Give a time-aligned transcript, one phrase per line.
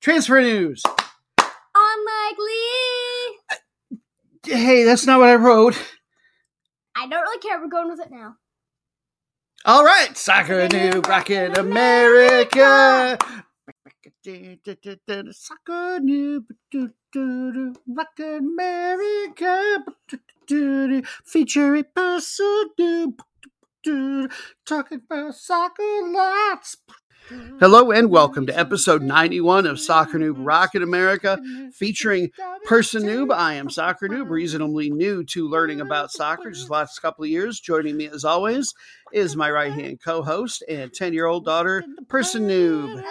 [0.00, 0.82] Transfer news.
[1.74, 2.54] unlikely.
[4.46, 5.76] Hey, that's not what I wrote.
[6.96, 7.60] I don't really care.
[7.60, 8.36] We're going with it now.
[9.64, 13.18] All right, Soccer Noob rocking America.
[15.32, 16.44] Soccer Noob
[17.86, 19.84] rocking America.
[21.26, 23.20] Featuring person noob
[24.66, 26.76] talking about soccer lots.
[27.28, 31.38] Hello and welcome to episode 91 of Soccer Noob Rocket America,
[31.74, 32.30] featuring
[32.64, 33.30] Person Noob.
[33.34, 37.60] I am Soccer Noob, reasonably new to learning about soccer just last couple of years.
[37.60, 38.72] Joining me as always
[39.12, 43.02] is my right hand co host and 10 year old daughter, Person Noob.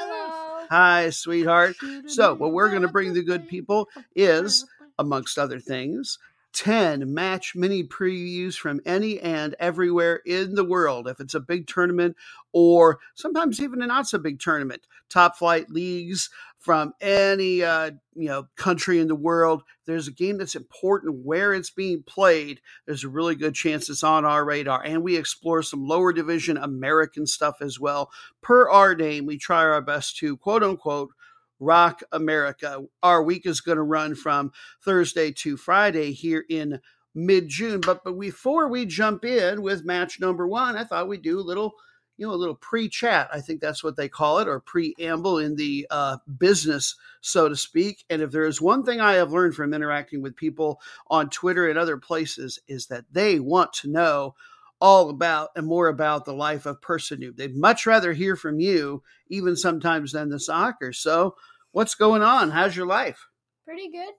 [0.71, 1.75] Hi, sweetheart.
[2.07, 4.65] So, what we're going to bring the good people is,
[4.97, 6.17] amongst other things,
[6.53, 11.07] 10 match mini previews from any and everywhere in the world.
[11.07, 12.15] If it's a big tournament
[12.51, 18.27] or sometimes even a not so big tournament, top flight leagues from any uh, you
[18.27, 19.63] know country in the world.
[19.85, 22.59] There's a game that's important where it's being played.
[22.85, 26.57] There's a really good chance it's on our radar, and we explore some lower division
[26.57, 28.11] American stuff as well.
[28.41, 31.11] Per our name, we try our best to quote unquote
[31.59, 32.83] rock America.
[33.03, 34.51] Our week is going to run from
[34.83, 36.79] Thursday to Friday here in
[37.15, 37.81] mid June.
[37.81, 41.41] But but before we jump in with match number one, I thought we'd do a
[41.41, 41.75] little
[42.17, 43.29] you know a little pre-chat.
[43.31, 47.55] I think that's what they call it, or preamble in the uh, business, so to
[47.55, 48.03] speak.
[48.09, 51.69] And if there is one thing I have learned from interacting with people on Twitter
[51.69, 54.35] and other places, is that they want to know
[54.79, 57.35] all about and more about the life of Person Noob.
[57.35, 60.93] They'd much rather hear from you, even sometimes than the soccer.
[60.93, 61.35] So,
[61.71, 62.51] what's going on?
[62.51, 63.27] How's your life?
[63.65, 64.13] Pretty good.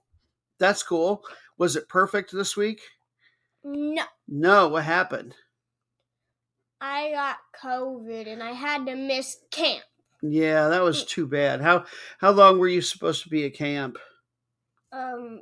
[0.59, 1.23] That's cool.
[1.57, 2.81] Was it perfect this week?
[3.63, 4.67] No, No.
[4.69, 5.35] What happened?
[6.81, 9.83] I got COVID and I had to miss camp.
[10.21, 11.61] Yeah, that was too bad.
[11.61, 11.85] How
[12.19, 13.97] how long were you supposed to be at camp?
[14.91, 15.41] Um,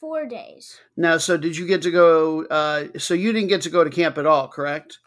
[0.00, 0.78] four days.
[0.96, 2.44] Now, so did you get to go?
[2.44, 4.98] Uh, so you didn't get to go to camp at all, correct?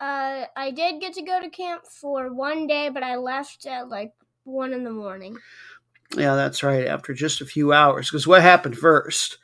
[0.00, 3.88] Uh, I did get to go to camp for one day, but I left at
[3.88, 4.12] like
[4.44, 5.36] one in the morning.
[6.16, 6.86] Yeah, that's right.
[6.86, 9.38] After just a few hours, because what happened first?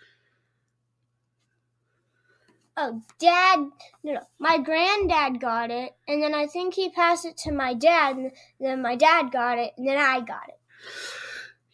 [2.78, 3.60] Oh, dad,
[4.02, 7.72] no, no, my granddad got it, and then I think he passed it to my
[7.72, 10.58] dad, and then my dad got it, and then I got it.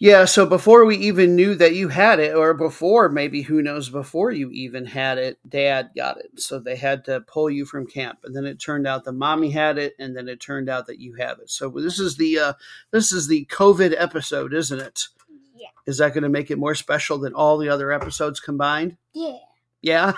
[0.03, 3.89] Yeah, so before we even knew that you had it, or before maybe who knows,
[3.89, 6.41] before you even had it, dad got it.
[6.41, 9.53] So they had to pull you from camp, and then it turned out that mommy
[9.53, 11.53] had it, and then it turned out that you have it.
[11.53, 12.53] So this is the uh,
[12.91, 15.07] this is the COVID episode, isn't it?
[15.55, 15.69] Yeah.
[15.87, 18.97] Is that going to make it more special than all the other episodes combined?
[19.13, 19.37] Yeah,
[19.83, 20.15] Yeah,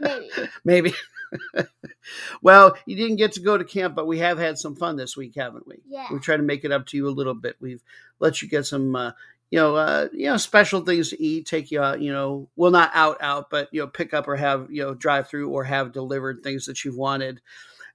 [0.00, 0.30] maybe.
[0.64, 0.94] maybe.
[2.42, 5.16] well, you didn't get to go to camp, but we have had some fun this
[5.16, 5.76] week, haven't we?
[5.88, 6.06] Yeah.
[6.10, 7.56] We've tried to make it up to you a little bit.
[7.60, 7.82] We've
[8.18, 9.12] let you get some, uh,
[9.50, 11.46] you know, uh, you know, special things to eat.
[11.46, 14.36] Take you out, you know, well, not out, out, but you know, pick up or
[14.36, 17.40] have you know, drive through or have delivered things that you've wanted,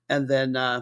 [0.10, 0.82] and then uh,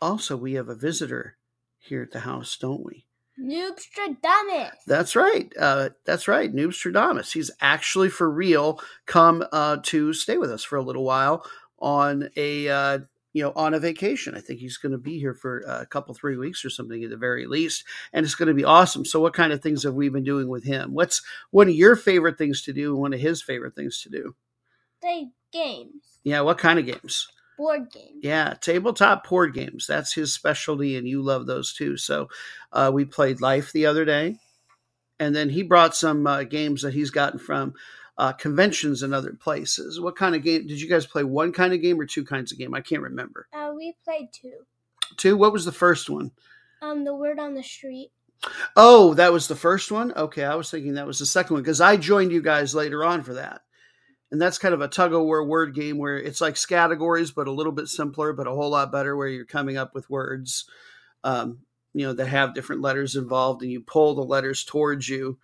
[0.00, 1.36] also we have a visitor
[1.78, 3.05] here at the house, don't we?
[3.40, 4.72] Noobstradamus.
[4.86, 5.52] That's right.
[5.58, 6.54] Uh, that's right.
[6.54, 7.32] Noobstradamus.
[7.32, 11.44] He's actually for real come uh, to stay with us for a little while
[11.78, 12.98] on a uh,
[13.32, 14.34] you know on a vacation.
[14.34, 17.10] I think he's going to be here for a couple three weeks or something at
[17.10, 19.04] the very least, and it's going to be awesome.
[19.04, 20.94] So, what kind of things have we been doing with him?
[20.94, 24.08] What's one of your favorite things to do, and one of his favorite things to
[24.08, 24.34] do?
[25.02, 26.18] Play games.
[26.24, 27.28] Yeah, what kind of games?
[27.56, 28.20] Board games.
[28.22, 29.86] Yeah, tabletop board games.
[29.86, 31.96] That's his specialty, and you love those too.
[31.96, 32.28] So,
[32.72, 34.36] uh, we played Life the other day,
[35.18, 37.74] and then he brought some uh, games that he's gotten from
[38.18, 40.00] uh, conventions and other places.
[40.00, 41.24] What kind of game did you guys play?
[41.24, 42.74] One kind of game or two kinds of game?
[42.74, 43.48] I can't remember.
[43.52, 44.52] Uh, we played two.
[45.16, 45.36] Two.
[45.36, 46.32] What was the first one?
[46.82, 48.10] Um, the word on the street.
[48.76, 50.12] Oh, that was the first one.
[50.12, 53.02] Okay, I was thinking that was the second one because I joined you guys later
[53.04, 53.62] on for that.
[54.30, 57.46] And that's kind of a tug of war word game where it's like categories, but
[57.46, 59.16] a little bit simpler, but a whole lot better.
[59.16, 60.64] Where you're coming up with words,
[61.22, 61.58] um,
[61.94, 65.38] you know, that have different letters involved, and you pull the letters towards you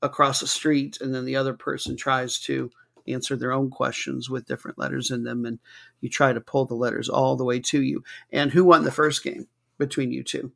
[0.00, 2.70] across the street, and then the other person tries to
[3.08, 5.58] answer their own questions with different letters in them, and
[6.00, 8.04] you try to pull the letters all the way to you.
[8.32, 9.48] And who won the first game
[9.78, 10.52] between you two?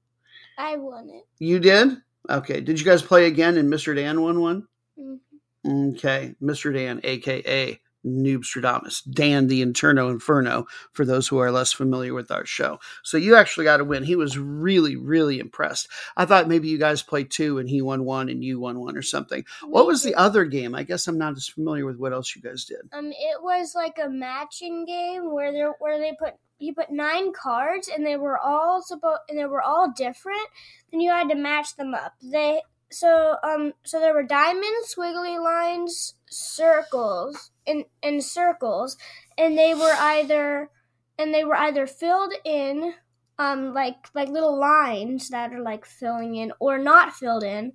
[0.56, 1.26] I won it.
[1.38, 1.96] You did.
[2.30, 2.60] Okay.
[2.60, 3.94] Did you guys play again and Mr.
[3.94, 4.68] Dan won one?
[4.98, 5.18] Mhm.
[5.66, 6.34] Okay.
[6.42, 6.74] Mr.
[6.74, 12.44] Dan, aka Noobstradamus, Dan the Interno Inferno, for those who are less familiar with our
[12.44, 12.78] show.
[13.02, 14.04] So you actually got to win.
[14.04, 15.88] He was really, really impressed.
[16.16, 18.96] I thought maybe you guys played two and he won one and you won one
[18.96, 19.44] or something.
[19.64, 20.74] What was the other game?
[20.74, 22.80] I guess I'm not as familiar with what else you guys did.
[22.92, 27.32] Um, it was like a matching game where there where they put you put nine
[27.32, 30.46] cards and they were all supposed and they were all different.
[30.90, 32.14] Then you had to match them up.
[32.22, 32.62] They
[32.94, 38.96] so um so there were diamonds, squiggly lines, circles, and and circles,
[39.36, 40.70] and they were either
[41.18, 42.94] and they were either filled in
[43.38, 47.72] um like like little lines that are like filling in or not filled in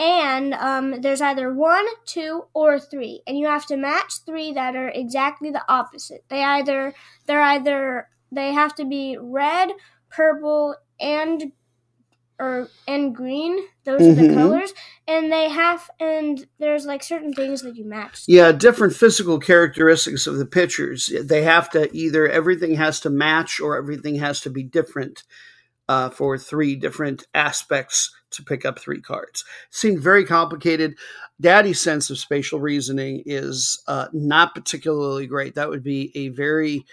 [0.00, 4.74] and um, there's either one, two, or three, and you have to match three that
[4.74, 6.24] are exactly the opposite.
[6.28, 6.94] They either
[7.26, 9.72] they're either they have to be red,
[10.08, 11.52] purple, and
[12.40, 13.58] or and green.
[13.84, 14.34] Those are the Mhm.
[14.34, 14.72] colors,
[15.06, 18.22] and they have and there's like certain things that you match.
[18.26, 21.12] Yeah, different physical characteristics of the pitchers.
[21.22, 25.22] They have to either everything has to match or everything has to be different
[25.88, 29.44] uh, for three different aspects to pick up three cards.
[29.70, 30.94] Seemed very complicated.
[31.40, 35.56] Daddy's sense of spatial reasoning is uh, not particularly great.
[35.56, 36.84] That would be a very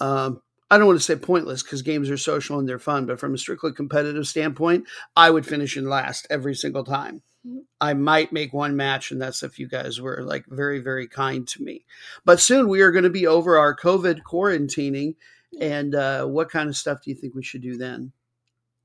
[0.00, 0.40] um,
[0.70, 3.34] I don't want to say pointless because games are social and they're fun, but from
[3.34, 4.84] a strictly competitive standpoint,
[5.16, 7.22] I would finish in last every single time.
[7.46, 7.64] Mhm.
[7.80, 11.48] I might make one match, and that's if you guys were like very, very kind
[11.48, 11.84] to me.
[12.24, 15.16] But soon we are going to be over our COVID quarantining.
[15.58, 18.12] And uh, what kind of stuff do you think we should do then?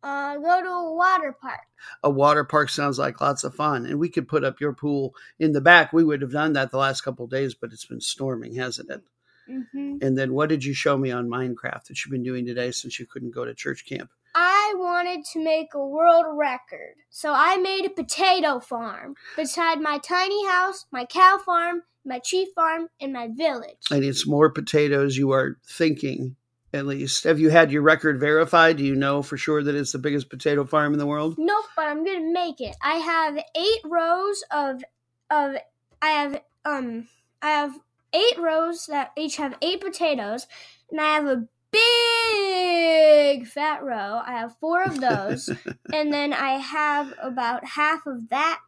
[0.02, 1.62] Uh, go to a water park.
[2.04, 5.14] A water park sounds like lots of fun, and we could put up your pool
[5.40, 5.94] in the back.
[5.94, 8.90] We would have done that the last couple of days, but it's been storming, hasn't
[8.90, 9.04] it?
[9.47, 12.71] Hmm And then what did you show me on Minecraft that you've been doing today
[12.71, 14.09] since you couldn't go to church camp?
[14.33, 19.97] I wanted to make a world record, so I made a potato farm beside my
[19.97, 23.88] tiny house, my cow farm, my sheep farm, and my village.
[23.89, 26.36] And it's more potatoes you are thinking,
[26.74, 27.24] at least.
[27.24, 28.77] Have you had your record verified?
[28.77, 31.36] Do you know for sure that it's the biggest potato farm in the world?
[31.38, 32.75] Nope, but I'm gonna make it.
[32.83, 34.83] I have eight rows of
[35.30, 35.56] of
[36.01, 37.07] I have um
[37.41, 37.80] I have
[38.15, 40.47] eight rows that each have eight potatoes,
[40.89, 44.21] and I have a big fat row.
[44.25, 45.50] I have four of those,
[45.94, 48.62] and then I have about half of that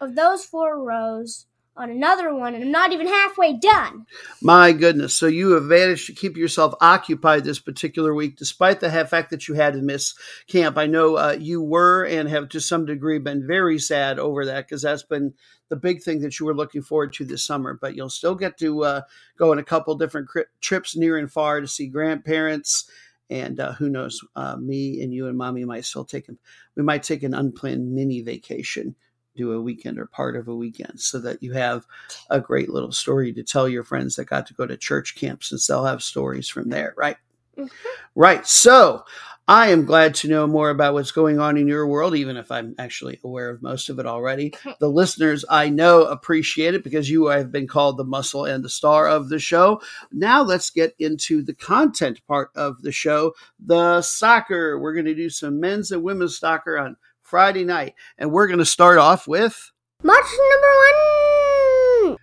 [0.00, 1.46] of those four rows
[1.76, 4.06] on another one, and I'm not even halfway done.
[4.40, 5.14] My goodness.
[5.14, 9.48] So you have managed to keep yourself occupied this particular week, despite the fact that
[9.48, 10.14] you had to miss
[10.46, 10.78] camp.
[10.78, 14.68] I know uh, you were and have to some degree been very sad over that
[14.68, 15.34] because that's been
[15.68, 17.76] the big thing that you were looking forward to this summer.
[17.80, 19.00] But you'll still get to uh,
[19.36, 22.88] go on a couple different cri- trips near and far to see grandparents.
[23.30, 26.38] And uh, who knows, uh, me and you and mommy might still take an,
[26.76, 28.94] we might take an unplanned mini vacation,
[29.36, 31.86] do a weekend or part of a weekend so that you have
[32.30, 35.44] a great little story to tell your friends that got to go to church camp
[35.44, 37.16] since they'll have stories from there, right?
[37.56, 37.70] Mhm.
[38.14, 38.46] Right.
[38.46, 39.04] So
[39.46, 42.50] I am glad to know more about what's going on in your world, even if
[42.50, 44.54] I'm actually aware of most of it already.
[44.80, 48.70] The listeners I know appreciate it because you have been called the muscle and the
[48.70, 49.82] star of the show.
[50.10, 54.78] Now let's get into the content part of the show the soccer.
[54.78, 56.96] We're going to do some men's and women's soccer on
[57.34, 57.96] Friday night.
[58.16, 59.72] And we're going to start off with.
[60.04, 62.16] March number one.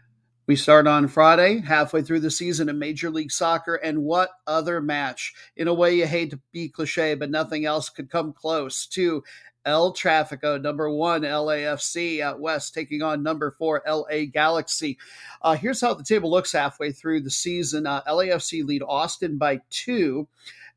[0.47, 4.79] We start on Friday, halfway through the season in Major League Soccer, and what other
[4.79, 5.33] match?
[5.57, 9.21] In a way, you hate to be cliche, but nothing else could come close to
[9.65, 14.97] El Trafico, number one LAFC out west, taking on number four LA Galaxy.
[15.41, 17.85] Uh, here's how the table looks halfway through the season.
[17.85, 20.29] Uh, LAFC lead Austin by two,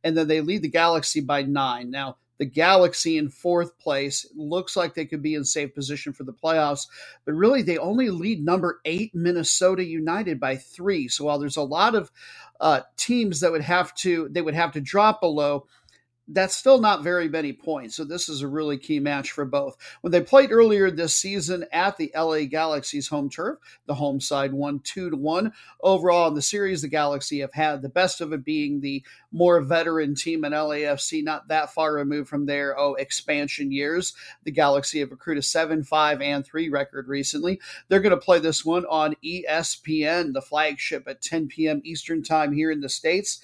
[0.02, 1.92] and then they lead the Galaxy by nine.
[1.92, 6.24] Now, the Galaxy in fourth place looks like they could be in safe position for
[6.24, 6.86] the playoffs
[7.24, 11.08] but really they only lead number eight Minnesota United by three.
[11.08, 12.10] So while there's a lot of
[12.60, 15.66] uh, teams that would have to they would have to drop below,
[16.28, 17.96] that's still not very many points.
[17.96, 19.76] So this is a really key match for both.
[20.00, 24.54] When they played earlier this season at the LA Galaxy's home turf, the home side
[24.54, 25.52] won two to one.
[25.82, 29.60] Overall in the series, the Galaxy have had the best of it being the more
[29.60, 34.14] veteran team in LAFC, not that far removed from their oh expansion years.
[34.44, 37.60] The Galaxy have accrued a seven, five, and three record recently.
[37.88, 41.82] They're going to play this one on ESPN, the flagship at 10 p.m.
[41.84, 43.40] Eastern time here in the States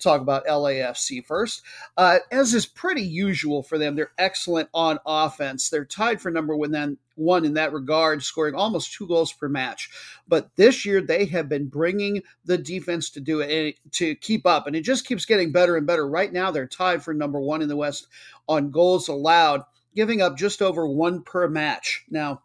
[0.00, 1.62] talk about LAFC first.
[1.96, 5.68] Uh, as is pretty usual for them, they're excellent on offense.
[5.68, 9.48] They're tied for number one, then one in that regard, scoring almost two goals per
[9.48, 9.90] match.
[10.26, 14.66] But this year, they have been bringing the defense to do it to keep up,
[14.66, 16.08] and it just keeps getting better and better.
[16.08, 18.06] Right now, they're tied for number one in the West
[18.48, 19.62] on goals allowed.
[19.94, 22.04] giving up just over one per match.
[22.08, 22.42] Now,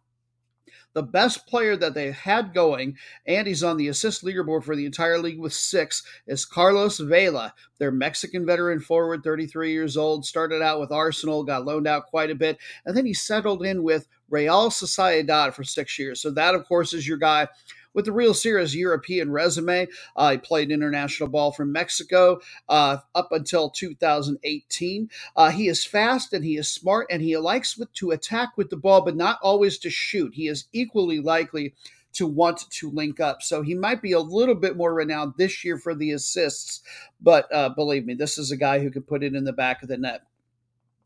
[0.95, 2.97] the best player that they had going,
[3.27, 7.53] and he's on the assist leaderboard for the entire league with six, is Carlos Vela,
[7.77, 10.25] their Mexican veteran forward, 33 years old.
[10.25, 13.83] Started out with Arsenal, got loaned out quite a bit, and then he settled in
[13.83, 16.21] with Real Sociedad for six years.
[16.21, 17.49] So that, of course, is your guy
[17.95, 19.87] with a real serious European resume.
[20.15, 25.09] Uh, he played international ball for Mexico uh, up until 2018.
[25.35, 28.69] Uh, he is fast and he is smart and he likes with, to attack with
[28.69, 30.35] the ball, but not always to shoot.
[30.35, 31.73] He is equally likely
[32.13, 33.41] to want to link up.
[33.41, 36.81] So he might be a little bit more renowned this year for the assists,
[37.21, 39.83] but uh, believe me, this is a guy who can put it in the back
[39.83, 40.21] of the net.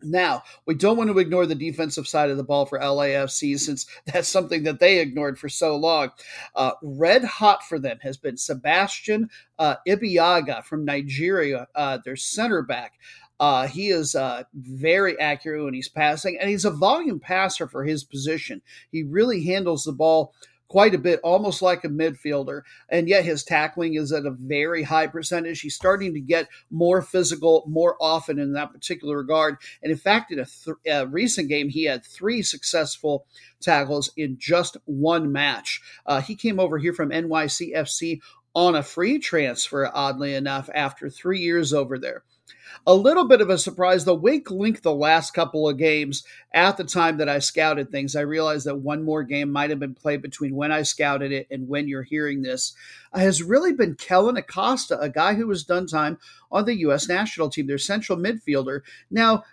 [0.01, 3.85] Now, we don't want to ignore the defensive side of the ball for LAFC since
[4.05, 6.11] that's something that they ignored for so long.
[6.55, 12.61] Uh, red hot for them has been Sebastian uh, Ibeagha from Nigeria, uh, their center
[12.61, 12.93] back.
[13.39, 17.85] Uh, he is uh, very accurate when he's passing, and he's a volume passer for
[17.85, 18.61] his position.
[18.91, 20.33] He really handles the ball
[20.69, 22.61] quite a bit, almost like a midfielder.
[22.87, 25.59] And yet his tackling is at a very high percentage.
[25.59, 29.57] He's starting to get more physical more often in that particular regard.
[29.83, 33.25] And in fact, in a, th- a recent game, he had three successful
[33.59, 35.81] tackles in just one match.
[36.05, 38.21] Uh, he came over here from NYCFC
[38.53, 42.23] on a free transfer, oddly enough, after three years over there.
[42.87, 46.23] A little bit of a surprise, the weak link the last couple of games
[46.53, 48.15] at the time that I scouted things.
[48.15, 51.47] I realized that one more game might have been played between when I scouted it
[51.51, 52.73] and when you're hearing this.
[53.13, 56.17] Uh, has really been Kellyn Acosta, a guy who has done time
[56.51, 57.07] on the U.S.
[57.07, 58.81] national team, their central midfielder.
[59.09, 59.43] Now,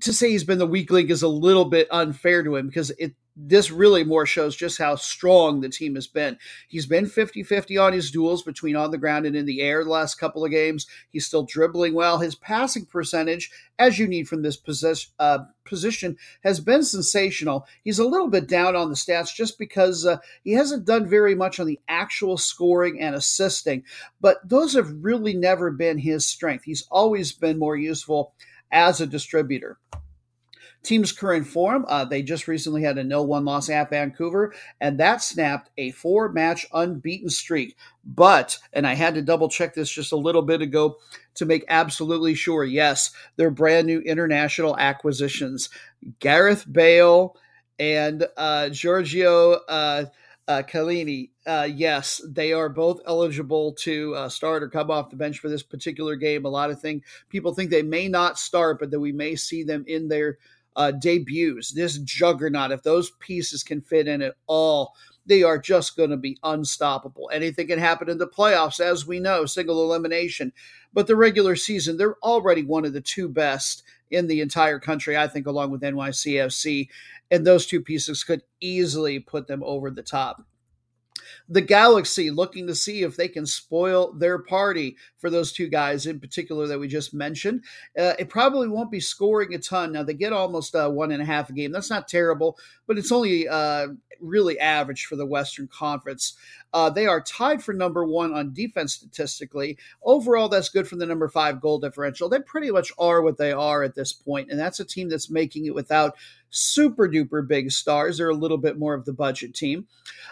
[0.00, 2.90] to say he's been the weak link is a little bit unfair to him because
[2.90, 6.38] it this really more shows just how strong the team has been.
[6.68, 9.84] He's been 50 50 on his duels between on the ground and in the air
[9.84, 10.86] the last couple of games.
[11.12, 12.18] He's still dribbling well.
[12.18, 17.66] His passing percentage, as you need from this position, uh, position has been sensational.
[17.84, 21.34] He's a little bit down on the stats just because uh, he hasn't done very
[21.34, 23.84] much on the actual scoring and assisting,
[24.20, 26.64] but those have really never been his strength.
[26.64, 28.32] He's always been more useful
[28.72, 29.78] as a distributor.
[30.86, 34.98] Team's current form, uh, they just recently had a no one loss at Vancouver, and
[34.98, 37.76] that snapped a four match unbeaten streak.
[38.04, 40.96] But, and I had to double check this just a little bit ago
[41.34, 45.68] to make absolutely sure yes, they're brand new international acquisitions.
[46.20, 47.36] Gareth Bale
[47.78, 49.54] and uh, Giorgio.
[49.68, 50.06] Uh,
[50.48, 50.62] uh,
[51.46, 55.48] uh, yes, they are both eligible to uh, start or come off the bench for
[55.48, 56.44] this particular game.
[56.44, 59.64] A lot of things people think they may not start, but that we may see
[59.64, 60.38] them in their
[60.76, 61.72] uh, debuts.
[61.72, 66.16] This juggernaut, if those pieces can fit in at all, they are just going to
[66.16, 67.28] be unstoppable.
[67.32, 70.52] Anything can happen in the playoffs, as we know, single elimination.
[70.92, 75.16] But the regular season, they're already one of the two best in the entire country,
[75.16, 76.88] I think, along with NYCFC.
[77.30, 80.44] And those two pieces could easily put them over the top
[81.48, 86.06] the Galaxy looking to see if they can spoil their party for those two guys
[86.06, 87.64] in particular that we just mentioned.
[87.98, 89.90] Uh, it probably won't be scoring a ton.
[89.90, 91.72] Now, they get almost uh, one and a half a game.
[91.72, 92.56] That's not terrible,
[92.86, 93.88] but it's only uh,
[94.20, 96.34] really average for the Western Conference.
[96.72, 99.78] Uh, they are tied for number one on defense statistically.
[100.04, 102.28] Overall, that's good for the number five goal differential.
[102.28, 105.30] They pretty much are what they are at this point, and that's a team that's
[105.30, 106.14] making it without
[106.50, 108.18] super duper big stars.
[108.18, 109.86] They're a little bit more of the budget team.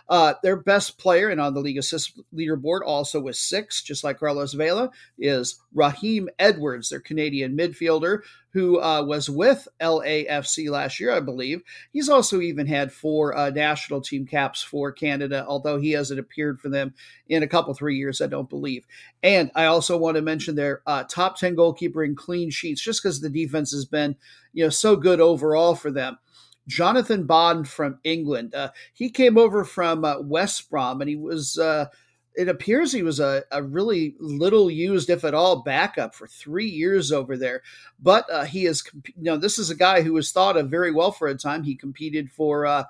[0.08, 4.18] Uh, their best player and on the league assist leaderboard, also with six, just like
[4.18, 4.83] Carlos Vela,
[5.18, 8.20] is Raheem Edwards, their Canadian midfielder,
[8.54, 11.62] who uh, was with LAFC last year, I believe.
[11.92, 16.60] He's also even had four uh, national team caps for Canada, although he hasn't appeared
[16.60, 16.94] for them
[17.28, 18.86] in a couple, three years, I don't believe.
[19.22, 23.02] And I also want to mention their uh, top 10 goalkeeper in clean sheets, just
[23.02, 24.14] because the defense has been,
[24.52, 26.18] you know, so good overall for them.
[26.66, 28.54] Jonathan Bond from England.
[28.54, 31.86] Uh, he came over from uh, West Brom and he was uh,
[32.34, 36.68] it appears he was a, a really little used, if at all, backup for three
[36.68, 37.62] years over there.
[38.00, 40.90] But uh, he is, you know, this is a guy who was thought of very
[40.90, 41.62] well for a time.
[41.62, 42.84] He competed for uh,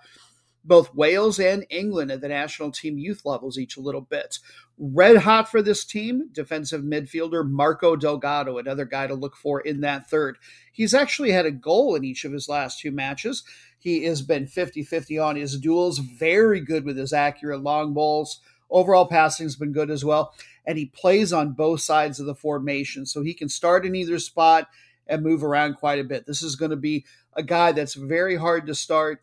[0.64, 4.38] both Wales and England at the national team youth levels each a little bit.
[4.78, 9.82] Red hot for this team, defensive midfielder Marco Delgado, another guy to look for in
[9.82, 10.38] that third.
[10.72, 13.44] He's actually had a goal in each of his last two matches.
[13.78, 18.40] He has been 50 50 on his duels, very good with his accurate long balls
[18.70, 20.34] Overall passing's been good as well.
[20.66, 23.06] And he plays on both sides of the formation.
[23.06, 24.68] So he can start in either spot
[25.06, 26.26] and move around quite a bit.
[26.26, 27.04] This is going to be
[27.34, 29.22] a guy that's very hard to start,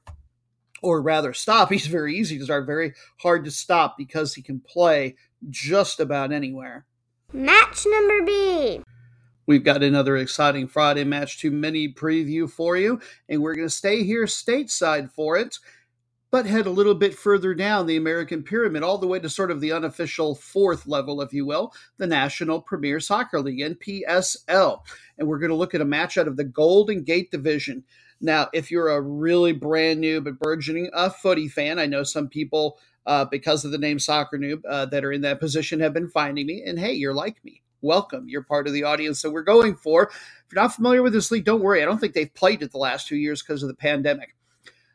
[0.81, 1.69] or rather stop.
[1.71, 5.15] He's very easy to start, very hard to stop because he can play
[5.50, 6.86] just about anywhere.
[7.33, 8.81] Match number B.
[9.48, 13.74] We've got another exciting Friday match to mini preview for you, and we're going to
[13.74, 15.57] stay here stateside for it,
[16.31, 19.51] but head a little bit further down the American pyramid, all the way to sort
[19.51, 24.79] of the unofficial fourth level, if you will, the National Premier Soccer League, NPSL.
[25.17, 27.83] And we're going to look at a match out of the Golden Gate Division.
[28.21, 32.29] Now, if you're a really brand new but burgeoning uh, footy fan, I know some
[32.29, 35.93] people, uh, because of the name Soccer Noob, uh, that are in that position have
[35.93, 38.29] been finding me, and hey, you're like me welcome.
[38.29, 40.03] You're part of the audience that we're going for.
[40.03, 41.81] If you're not familiar with this league, don't worry.
[41.81, 44.35] I don't think they've played it the last two years because of the pandemic.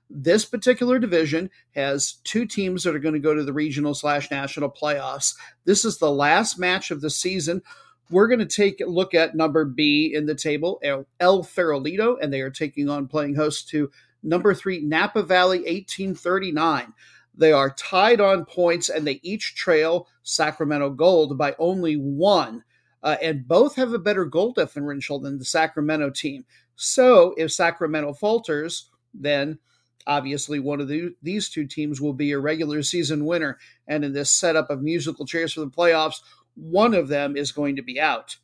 [0.09, 4.31] This particular division has two teams that are going to go to the regional slash
[4.31, 5.35] national playoffs.
[5.65, 7.63] This is the last match of the season.
[8.11, 12.33] We're going to take a look at number B in the table, El, Farolito, and
[12.33, 13.91] they are taking on playing host to
[14.23, 16.93] number three, Napa Valley 1839.
[17.35, 22.63] They are tied on points and they each trail Sacramento Gold by only one
[23.03, 26.45] uh, and both have a better goal differential than the Sacramento team.
[26.77, 29.59] So if Sacramento falters, then
[30.07, 33.59] obviously one of the, these two teams will be a regular season winner.
[33.87, 36.21] And in this setup of musical chairs for the playoffs,
[36.55, 38.37] one of them is going to be out.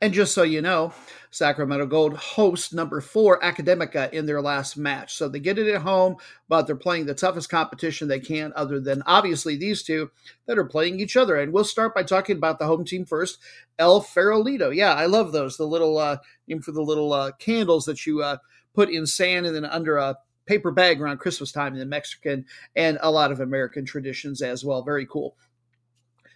[0.00, 0.94] And just so you know,
[1.30, 5.14] Sacramento Gold hosts number four Academica in their last match.
[5.14, 6.16] So they get it at home,
[6.48, 10.10] but they're playing the toughest competition they can, other than obviously these two
[10.46, 11.36] that are playing each other.
[11.36, 13.38] And we'll start by talking about the home team first,
[13.78, 14.74] El Farolito.
[14.74, 15.56] Yeah, I love those.
[15.56, 18.38] The little, uh, even for the little uh, candles that you uh,
[18.74, 20.16] put in sand and then under a
[20.46, 24.64] paper bag around Christmas time in the Mexican and a lot of American traditions as
[24.64, 24.82] well.
[24.82, 25.36] Very cool.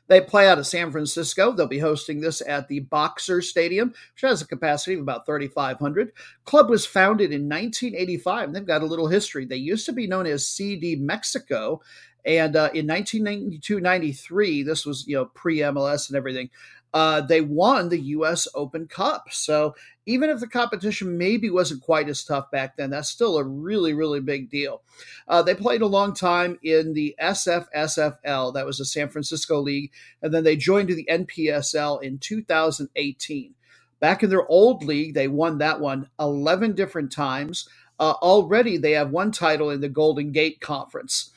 [0.09, 1.53] They play out of San Francisco.
[1.53, 6.11] They'll be hosting this at the Boxer Stadium, which has a capacity of about 3,500.
[6.45, 8.53] Club was founded in 1985.
[8.53, 9.45] They've got a little history.
[9.45, 11.81] They used to be known as CD Mexico,
[12.27, 16.51] and uh, in 1992-93, this was you know pre MLS and everything
[16.93, 18.49] uh, they won the U.S.
[18.55, 19.27] Open Cup.
[19.31, 19.75] So
[20.11, 23.95] even if the competition maybe wasn't quite as tough back then, that's still a really,
[23.95, 24.83] really big deal.
[25.29, 29.93] Uh, they played a long time in the SFSFL, that was the San Francisco League,
[30.21, 33.55] and then they joined the NPSL in 2018.
[34.01, 37.69] Back in their old league, they won that one 11 different times.
[38.01, 41.31] Uh, already, they have one title in the Golden Gate Conference.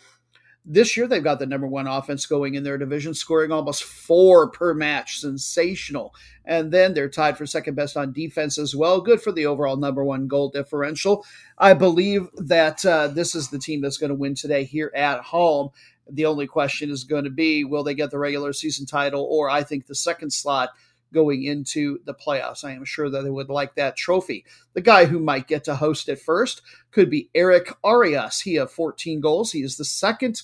[0.66, 4.50] This year, they've got the number one offense going in their division, scoring almost four
[4.50, 5.20] per match.
[5.20, 6.16] Sensational.
[6.46, 9.02] And then they're tied for second best on defense as well.
[9.02, 11.26] Good for the overall number one goal differential.
[11.58, 15.20] I believe that uh, this is the team that's going to win today here at
[15.22, 15.70] home.
[16.10, 19.50] The only question is going to be will they get the regular season title or
[19.50, 20.70] I think the second slot
[21.14, 22.64] going into the playoffs.
[22.64, 24.46] I am sure that they would like that trophy.
[24.74, 28.42] The guy who might get to host it first could be Eric Arias.
[28.42, 29.52] He has 14 goals.
[29.52, 30.42] He is the second.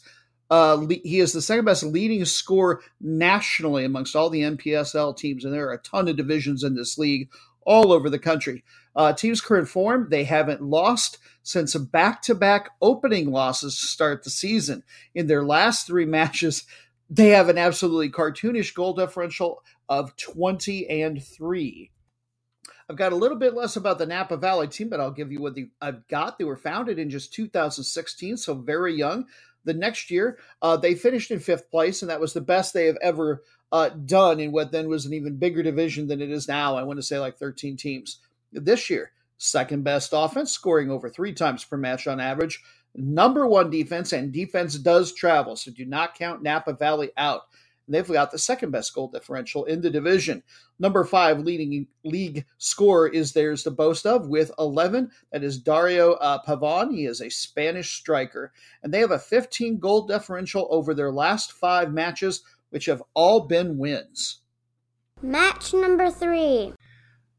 [0.50, 5.54] Uh, he is the second best leading scorer nationally amongst all the NPSL teams, and
[5.54, 7.30] there are a ton of divisions in this league
[7.66, 8.64] all over the country.
[8.96, 14.24] Uh, team's current form, they haven't lost since back to back opening losses to start
[14.24, 14.84] the season.
[15.14, 16.66] In their last three matches,
[17.10, 21.92] they have an absolutely cartoonish goal differential of 20 and 3.
[22.90, 25.42] I've got a little bit less about the Napa Valley team, but I'll give you
[25.42, 26.38] what the, I've got.
[26.38, 29.26] They were founded in just 2016, so very young.
[29.66, 32.86] The next year, uh, they finished in fifth place, and that was the best they
[32.86, 36.48] have ever uh, done in what then was an even bigger division than it is
[36.48, 36.76] now.
[36.76, 38.20] I want to say like 13 teams.
[38.52, 42.64] This year, second best offense, scoring over three times per match on average.
[42.96, 47.42] Number one defense, and defense does travel, so do not count Napa Valley out.
[47.90, 50.44] They've got the second best goal differential in the division.
[50.78, 55.12] Number five leading league score is theirs to boast of with 11.
[55.32, 56.94] That is Dario uh, Pavon.
[56.94, 58.54] He is a Spanish striker.
[58.84, 63.42] And they have a 15 goal differential over their last five matches, which have all
[63.42, 64.42] been wins.
[65.22, 66.74] Match number three.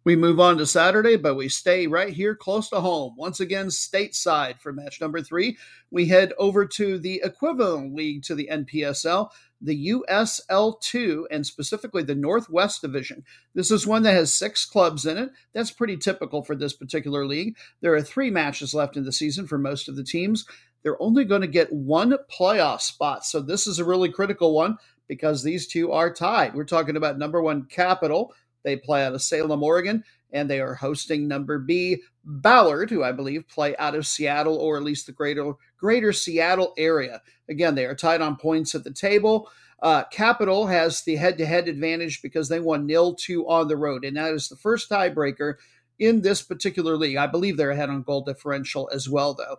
[0.02, 3.14] We move on to Saturday, but we stay right here close to home.
[3.18, 5.58] Once again, stateside for match number three.
[5.90, 9.28] We head over to the equivalent league to the NPSL,
[9.60, 13.24] the USL2, and specifically the Northwest Division.
[13.54, 15.30] This is one that has six clubs in it.
[15.52, 17.58] That's pretty typical for this particular league.
[17.82, 20.46] There are three matches left in the season for most of the teams.
[20.82, 23.26] They're only going to get one playoff spot.
[23.26, 26.54] So this is a really critical one because these two are tied.
[26.54, 30.74] We're talking about number one Capital they play out of Salem, Oregon, and they are
[30.74, 35.12] hosting number B Ballard, who I believe play out of Seattle or at least the
[35.12, 37.22] greater greater Seattle area.
[37.48, 39.50] Again, they are tied on points at the table.
[39.82, 44.16] Uh, Capital has the head-to-head advantage because they won nil two on the road, and
[44.16, 45.54] that is the first tiebreaker
[45.98, 47.16] in this particular league.
[47.16, 49.56] I believe they're ahead on goal differential as well, though.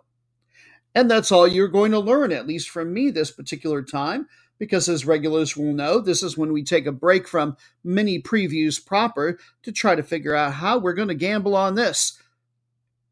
[0.94, 4.28] And that's all you're going to learn, at least from me this particular time
[4.62, 8.78] because as regulars will know, this is when we take a break from mini previews
[8.86, 12.16] proper to try to figure out how we're going to gamble on this.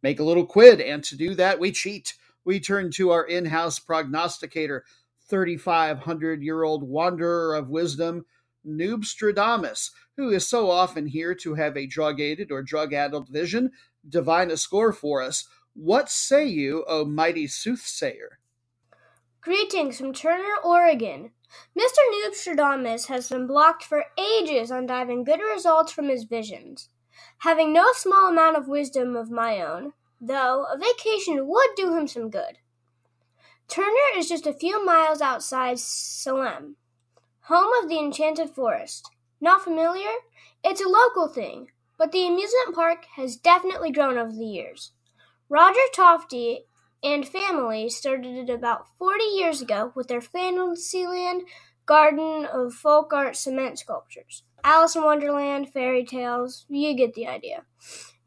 [0.01, 2.15] Make a little quid, and to do that, we cheat.
[2.45, 4.85] We turn to our in house prognosticator,
[5.29, 8.27] 3,500 year old wanderer of wisdom,
[8.65, 13.73] Noobstradamus, who is so often here to have a drug aided or drug addled vision
[14.09, 15.49] divine a score for us.
[15.75, 18.39] What say you, O mighty soothsayer?
[19.43, 21.31] Greetings from Turner, Oregon.
[21.75, 21.97] Mr.
[22.13, 26.91] Noobstradamus has been blocked for ages on diving good results from his visions.
[27.39, 32.07] Having no small amount of wisdom of my own, though a vacation would do him
[32.07, 32.59] some good.
[33.67, 36.77] Turner is just a few miles outside Salem,
[37.45, 39.11] home of the Enchanted Forest.
[39.41, 40.11] Not familiar?
[40.63, 44.93] It's a local thing, but the amusement park has definitely grown over the years.
[45.49, 46.65] Roger Tofte
[47.03, 51.43] and family started it about 40 years ago with their Fantasyland
[51.87, 54.43] garden of folk art cement sculptures.
[54.63, 57.65] Alice in Wonderland, fairy tales, you get the idea.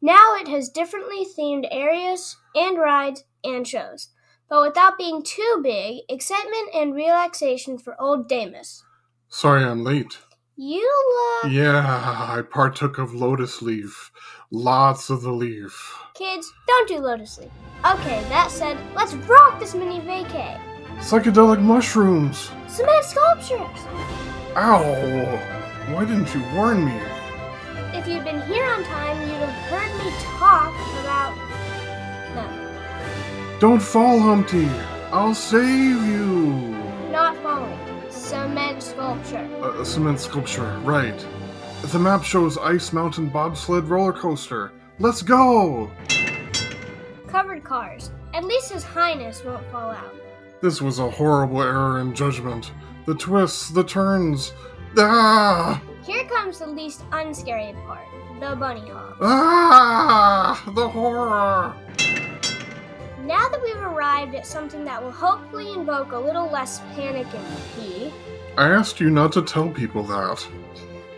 [0.02, 4.08] Now it has differently themed areas and rides and shows,
[4.48, 8.82] but without being too big, excitement and relaxation for old Damus.
[9.28, 10.18] Sorry I'm late.
[10.56, 11.52] You look.
[11.52, 14.12] Yeah, I partook of lotus leaf.
[14.54, 15.98] Lots of the leaf.
[16.14, 17.50] Kids, don't do lotus leaf.
[17.84, 20.60] Okay, that said, let's rock this mini vacay.
[20.98, 22.50] Psychedelic mushrooms.
[22.68, 23.80] Cement sculptures.
[24.54, 24.84] Ow!
[25.92, 26.96] Why didn't you warn me?
[27.98, 31.34] If you'd been here on time, you'd have heard me talk about.
[32.36, 34.68] No, Don't fall, Humpty.
[35.10, 35.64] I'll save
[36.06, 36.76] you.
[37.10, 37.76] not falling.
[38.08, 39.48] Cement sculpture.
[39.62, 41.26] A, a cement sculpture, right.
[41.92, 44.72] The map shows Ice Mountain Bobsled Roller Coaster.
[44.98, 45.90] Let's go!
[47.28, 48.10] Covered cars.
[48.32, 50.14] At least His Highness won't fall out.
[50.60, 52.72] This was a horrible error in judgment.
[53.06, 54.52] The twists, the turns.
[54.98, 55.80] Ah!
[56.04, 58.08] Here comes the least unscary part
[58.40, 59.16] the bunny hop.
[59.20, 60.62] Ah!
[60.74, 61.74] The horror!
[63.24, 67.44] Now that we've arrived at something that will hopefully invoke a little less panic in
[67.76, 68.12] P,
[68.56, 70.46] I asked you not to tell people that.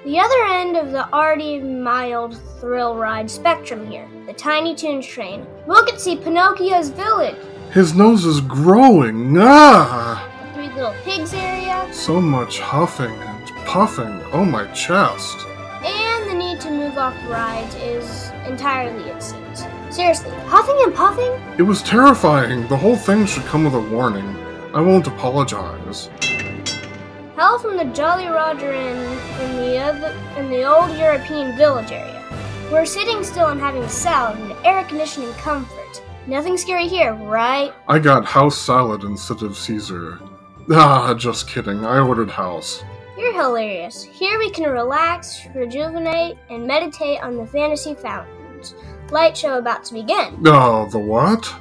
[0.06, 5.44] The other end of the already mild thrill ride spectrum here, the Tiny Toons train,
[5.66, 7.34] we'll get to see Pinocchio's village,
[7.72, 9.36] His nose is growing.
[9.36, 10.30] Ah!
[10.46, 14.22] the Three Little Pigs area, So much huffing and puffing.
[14.32, 15.44] Oh, my chest.
[15.84, 19.64] and the need to move off rides is entirely, it seems.
[19.90, 21.32] Seriously, huffing and puffing?
[21.58, 22.68] It was terrifying.
[22.68, 24.36] The whole thing should come with a warning.
[24.72, 26.10] I won't apologize.
[27.36, 32.24] Hell from the Jolly Roger Inn in the other in the old European village area.
[32.72, 36.02] We're sitting still and having a salad and air conditioning comfort.
[36.26, 37.74] Nothing scary here, right?
[37.88, 40.18] I got house salad instead of Caesar.
[40.70, 41.84] Ah, just kidding.
[41.84, 42.82] I ordered house.
[43.18, 44.02] You're hilarious.
[44.02, 48.74] Here we can relax, rejuvenate, and meditate on the fantasy fountains.
[49.10, 50.40] Light show about to begin.
[50.46, 51.54] Oh, the what?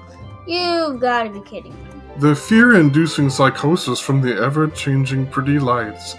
[0.47, 1.94] You've gotta be kidding me.
[2.17, 6.15] The fear inducing psychosis from the ever changing pretty lights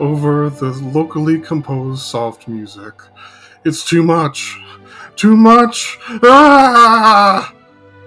[0.00, 2.94] over the locally composed soft music.
[3.64, 4.58] It's too much.
[5.14, 5.98] Too much!
[6.22, 7.52] Ah!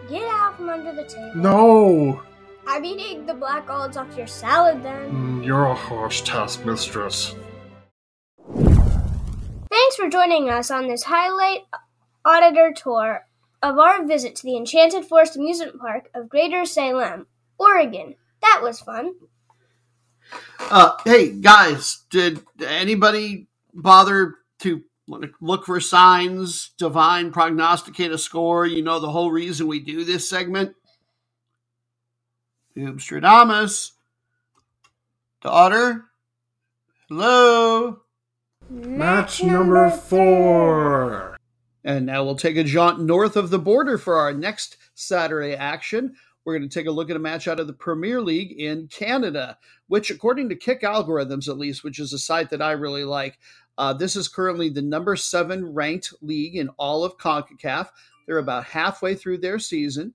[0.09, 1.31] Get out from under the table.
[1.35, 2.21] No!
[2.67, 5.11] I'm eating the black olives off your salad then.
[5.11, 7.35] Mm, You're a harsh taskmistress.
[9.69, 11.61] Thanks for joining us on this highlight
[12.25, 13.25] auditor tour
[13.61, 18.15] of our visit to the Enchanted Forest Amusement Park of Greater Salem, Oregon.
[18.41, 19.13] That was fun.
[20.59, 24.83] Uh, hey guys, did anybody bother to
[25.41, 28.65] look for signs, divine prognosticate a score?
[28.65, 30.75] You know the whole reason we do this segment.
[32.77, 33.91] Noobstradamus,
[35.41, 36.05] daughter,
[37.09, 38.01] hello.
[38.69, 41.30] Match number four.
[41.83, 46.15] And now we'll take a jaunt north of the border for our next Saturday action.
[46.43, 48.87] We're going to take a look at a match out of the Premier League in
[48.87, 53.03] Canada, which, according to Kick Algorithms, at least, which is a site that I really
[53.03, 53.37] like,
[53.77, 57.89] uh, this is currently the number seven ranked league in all of CONCACAF.
[58.25, 60.13] They're about halfway through their season.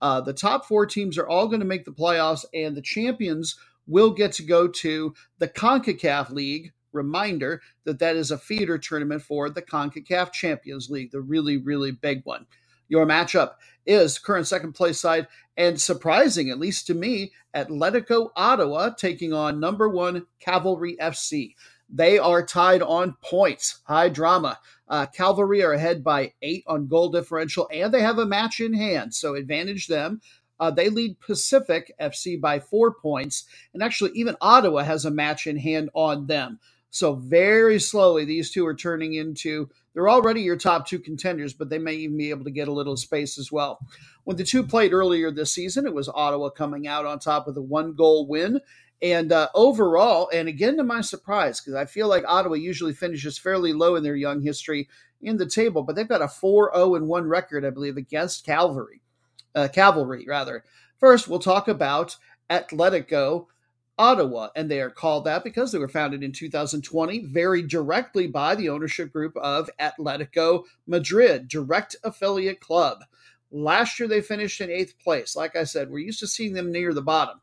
[0.00, 3.56] Uh, the top four teams are all going to make the playoffs, and the champions
[3.86, 6.72] will get to go to the CONCACAF League.
[6.94, 11.90] Reminder that that is a feeder tournament for the CONCACAF Champions League, the really, really
[11.90, 12.46] big one.
[12.88, 13.54] Your matchup
[13.86, 15.26] is current second place side
[15.56, 21.54] and surprising, at least to me, Atletico Ottawa taking on number one Cavalry FC.
[21.88, 23.80] They are tied on points.
[23.84, 24.58] High drama.
[24.88, 28.74] Uh, Cavalry are ahead by eight on goal differential, and they have a match in
[28.74, 30.20] hand, so advantage them.
[30.58, 35.46] Uh, they lead Pacific FC by four points, and actually, even Ottawa has a match
[35.46, 36.58] in hand on them.
[36.94, 41.68] So, very slowly, these two are turning into they're already your top two contenders, but
[41.68, 43.80] they may even be able to get a little space as well.
[44.22, 47.56] When the two played earlier this season, it was Ottawa coming out on top with
[47.56, 48.60] a one goal win.
[49.02, 53.38] And uh, overall, and again to my surprise, because I feel like Ottawa usually finishes
[53.38, 54.88] fairly low in their young history
[55.20, 58.46] in the table, but they've got a 4 0 and 1 record, I believe, against
[58.46, 59.00] Calvary.
[59.52, 60.62] Uh, Cavalry, rather.
[61.00, 62.16] First, we'll talk about
[62.48, 63.46] Atletico
[63.96, 68.54] Ottawa, and they are called that because they were founded in 2020 very directly by
[68.54, 73.04] the ownership group of Atletico Madrid, direct affiliate club.
[73.52, 75.36] Last year, they finished in eighth place.
[75.36, 77.40] Like I said, we're used to seeing them near the bottom.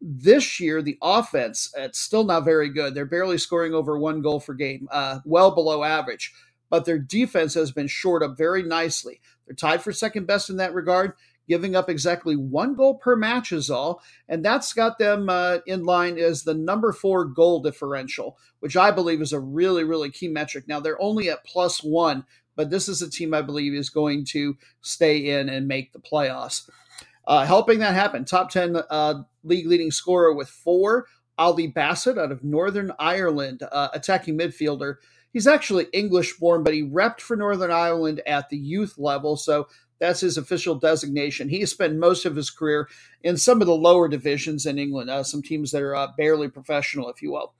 [0.00, 2.94] This year, the offense, it's still not very good.
[2.94, 6.34] They're barely scoring over one goal per game, uh, well below average.
[6.68, 9.20] But their defense has been shored up very nicely.
[9.46, 11.14] They're tied for second best in that regard,
[11.48, 14.02] giving up exactly one goal per match is all.
[14.28, 18.90] And that's got them uh, in line as the number four goal differential, which I
[18.90, 20.64] believe is a really, really key metric.
[20.66, 22.24] Now, they're only at plus one,
[22.56, 25.98] but this is a team I believe is going to stay in and make the
[25.98, 26.68] playoffs.
[27.26, 31.06] Uh, helping that happen, top 10 uh, league leading scorer with four,
[31.38, 34.96] Ollie Bassett out of Northern Ireland, uh, attacking midfielder.
[35.32, 39.36] He's actually English born, but he repped for Northern Ireland at the youth level.
[39.36, 39.66] So
[40.00, 41.48] that's his official designation.
[41.48, 42.88] He spent most of his career
[43.22, 46.48] in some of the lower divisions in England, uh, some teams that are uh, barely
[46.48, 47.54] professional, if you will.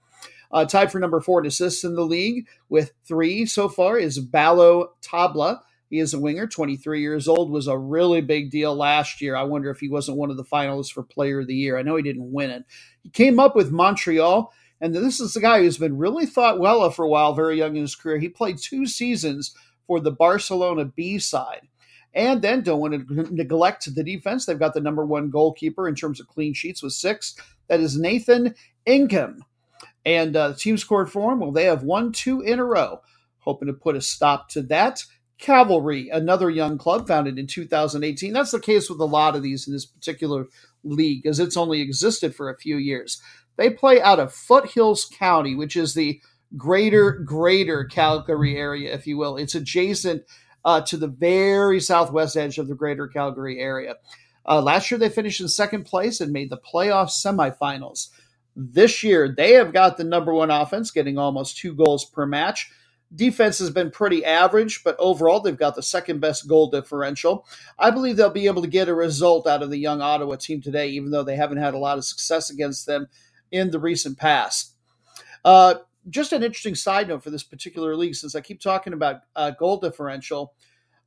[0.50, 4.18] Uh, tied for number four in assists in the league with three so far is
[4.18, 5.60] Ballou Tabla.
[5.90, 9.36] He is a winger, 23 years old, was a really big deal last year.
[9.36, 11.78] I wonder if he wasn't one of the finalists for Player of the Year.
[11.78, 12.64] I know he didn't win it.
[13.02, 16.82] He came up with Montreal, and this is the guy who's been really thought well
[16.82, 18.18] of for a while, very young in his career.
[18.18, 19.54] He played two seasons
[19.86, 21.68] for the Barcelona B side.
[22.14, 24.46] And then don't want to neglect the defense.
[24.46, 27.34] They've got the number one goalkeeper in terms of clean sheets with six.
[27.68, 28.54] That is Nathan
[28.86, 29.44] Ingham.
[30.06, 31.40] And uh, the team scored for him.
[31.40, 33.00] Well, they have won two in a row.
[33.38, 35.04] Hoping to put a stop to that.
[35.38, 38.32] Cavalry, another young club founded in 2018.
[38.32, 40.46] That's the case with a lot of these in this particular
[40.84, 43.20] league, as it's only existed for a few years.
[43.56, 46.20] They play out of Foothills County, which is the
[46.56, 49.36] greater, greater Calgary area, if you will.
[49.36, 50.22] It's adjacent
[50.64, 53.96] uh, to the very southwest edge of the greater Calgary area.
[54.46, 58.08] Uh, last year, they finished in second place and made the playoff semifinals.
[58.56, 62.70] This year, they have got the number one offense, getting almost two goals per match.
[63.14, 67.46] Defense has been pretty average, but overall, they've got the second best goal differential.
[67.78, 70.60] I believe they'll be able to get a result out of the young Ottawa team
[70.60, 73.08] today, even though they haven't had a lot of success against them
[73.50, 74.74] in the recent past.
[75.44, 75.74] Uh,
[76.10, 79.50] just an interesting side note for this particular league, since I keep talking about uh,
[79.50, 80.54] goal differential.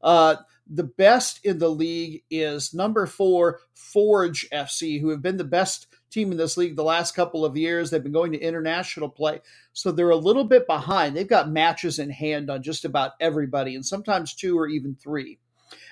[0.01, 0.36] Uh,
[0.69, 5.88] the best in the league is number four, Forge FC, who have been the best
[6.10, 7.89] team in this league the last couple of years.
[7.89, 9.41] They've been going to international play,
[9.73, 11.15] so they're a little bit behind.
[11.15, 15.39] They've got matches in hand on just about everybody, and sometimes two or even three.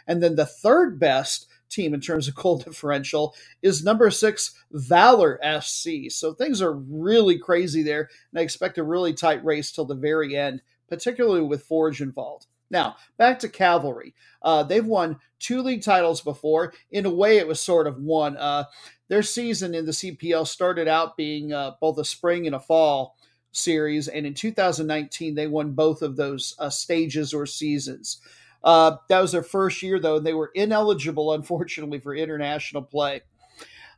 [0.08, 5.40] And then the third best team in terms of goal differential is number six, Valor
[5.44, 6.12] FC.
[6.12, 9.96] So things are really crazy there, and I expect a really tight race till the
[9.96, 12.48] very end, particularly with Forge involved.
[12.72, 14.16] Now, back to Cavalry.
[14.42, 16.74] Uh, they've won two league titles before.
[16.92, 18.38] In a way, it was sort of one.
[18.38, 18.66] Uh,
[19.08, 23.16] their season in the CPL started out being uh, both a spring and a fall
[23.52, 28.20] series, and in 2019, they won both of those uh, stages or seasons.
[28.65, 33.21] Uh, that was their first year, though, and they were ineligible, unfortunately, for international play.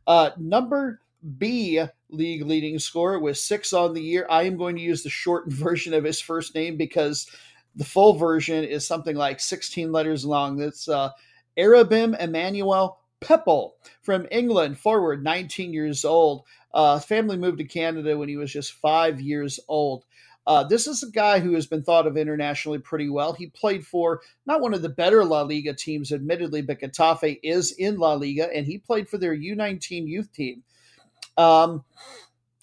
[0.06, 1.02] Uh, number
[1.38, 4.28] B league leading scorer with six on the year.
[4.30, 7.28] I am going to use the shortened version of his first name because
[7.76, 10.58] the full version is something like 16 letters long.
[10.58, 11.12] That's uh,
[11.58, 16.44] Aribim Emmanuel Pepple from England, forward, 19 years old.
[16.74, 20.06] Uh, family moved to Canada when he was just five years old.
[20.48, 23.34] Uh, this is a guy who has been thought of internationally pretty well.
[23.34, 27.74] He played for not one of the better La Liga teams, admittedly, but Getafe is
[27.74, 30.64] in La Liga, and he played for their U19 youth team.
[31.36, 31.84] Um,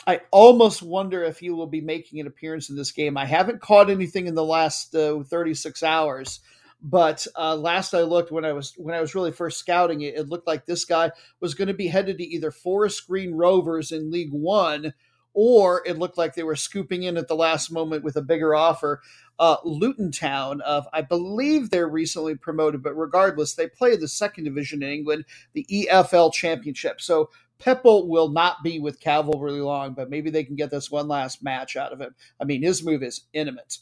[0.06, 3.18] I almost wonder if he will be making an appearance in this game.
[3.18, 6.40] I haven't caught anything in the last uh, 36 hours,
[6.82, 10.14] but uh, last I looked when I was when I was really first scouting it,
[10.14, 13.92] it looked like this guy was going to be headed to either Forest Green Rovers
[13.92, 14.94] in League One
[15.34, 18.54] or it looked like they were scooping in at the last moment with a bigger
[18.54, 19.02] offer.
[19.38, 24.44] Uh, Luton Town, of I believe they're recently promoted, but regardless, they play the second
[24.44, 27.00] division in England, the EFL Championship.
[27.00, 31.08] So Pepple will not be with Cavalry long, but maybe they can get this one
[31.08, 32.14] last match out of him.
[32.40, 33.78] I mean, his move is imminent.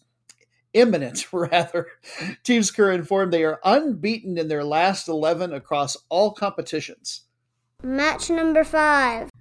[0.73, 1.89] Imminent, rather.
[2.45, 7.23] Teams current form, they are unbeaten in their last 11 across all competitions.
[7.83, 9.32] Match number five.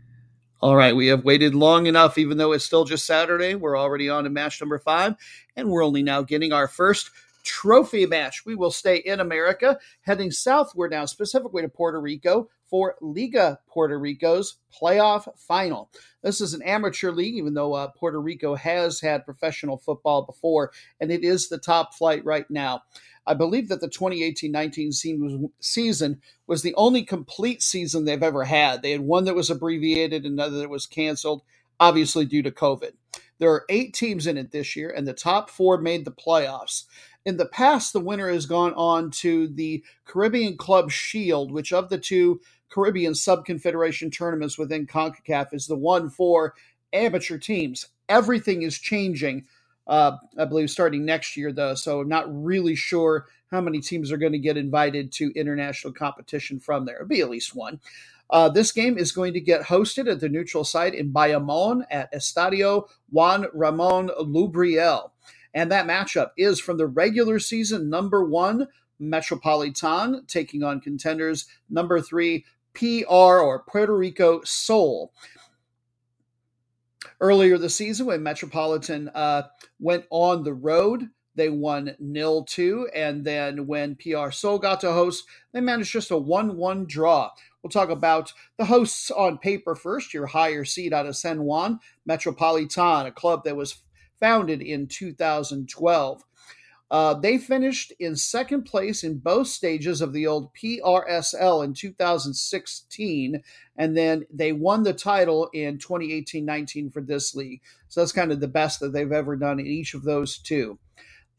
[0.62, 3.56] All right, we have waited long enough, even though it's still just Saturday.
[3.56, 5.16] We're already on to match number five,
[5.56, 7.10] and we're only now getting our first
[7.42, 8.46] trophy match.
[8.46, 13.98] We will stay in America, heading southward now, specifically to Puerto Rico for Liga Puerto
[13.98, 15.90] Rico's playoff final.
[16.22, 20.72] This is an amateur league, even though uh, Puerto Rico has had professional football before,
[21.00, 22.84] and it is the top flight right now.
[23.28, 28.82] I believe that the 2018-19 season was the only complete season they've ever had.
[28.82, 31.44] They had one that was abbreviated, another that was canceled,
[31.80, 32.92] obviously due to COVID.
[33.38, 36.86] There are eight teams in it this year, and the top four made the playoffs.
[37.26, 41.90] In the past, the winner has gone on to the Caribbean Club Shield, which of
[41.90, 46.56] the two Caribbean Subconfederation tournaments within CONCACAF is the one for
[46.94, 47.88] amateur teams.
[48.10, 49.46] Everything is changing
[49.88, 51.76] uh, I believe starting next year, though.
[51.76, 55.94] So I'm not really sure how many teams are going to get invited to international
[55.94, 56.98] competition from there.
[56.98, 57.80] It'll be at least one.
[58.30, 62.14] Uh, this game is going to get hosted at the neutral site in Bayamon at
[62.14, 65.12] Estadio Juan Ramon Lubriel.
[65.54, 68.68] And that matchup is from the regular season number one
[69.00, 75.12] Metropolitan taking on contenders number three PR or Puerto Rico Sol
[77.20, 79.44] earlier this season when Metropolitan uh,
[79.80, 81.10] went on the road.
[81.36, 86.12] They won nil two, and then when PR Sol got to host, they managed just
[86.12, 87.32] a one-one draw.
[87.64, 90.14] We'll talk about the hosts on paper first.
[90.14, 93.84] Your higher seed out of San Juan, Metropolitan, a club that was
[94.20, 96.24] founded in 2012.
[96.92, 103.42] Uh, they finished in second place in both stages of the old PRSL in 2016,
[103.78, 107.62] and then they won the title in 2018 19 for this league.
[107.88, 110.80] So that's kind of the best that they've ever done in each of those two.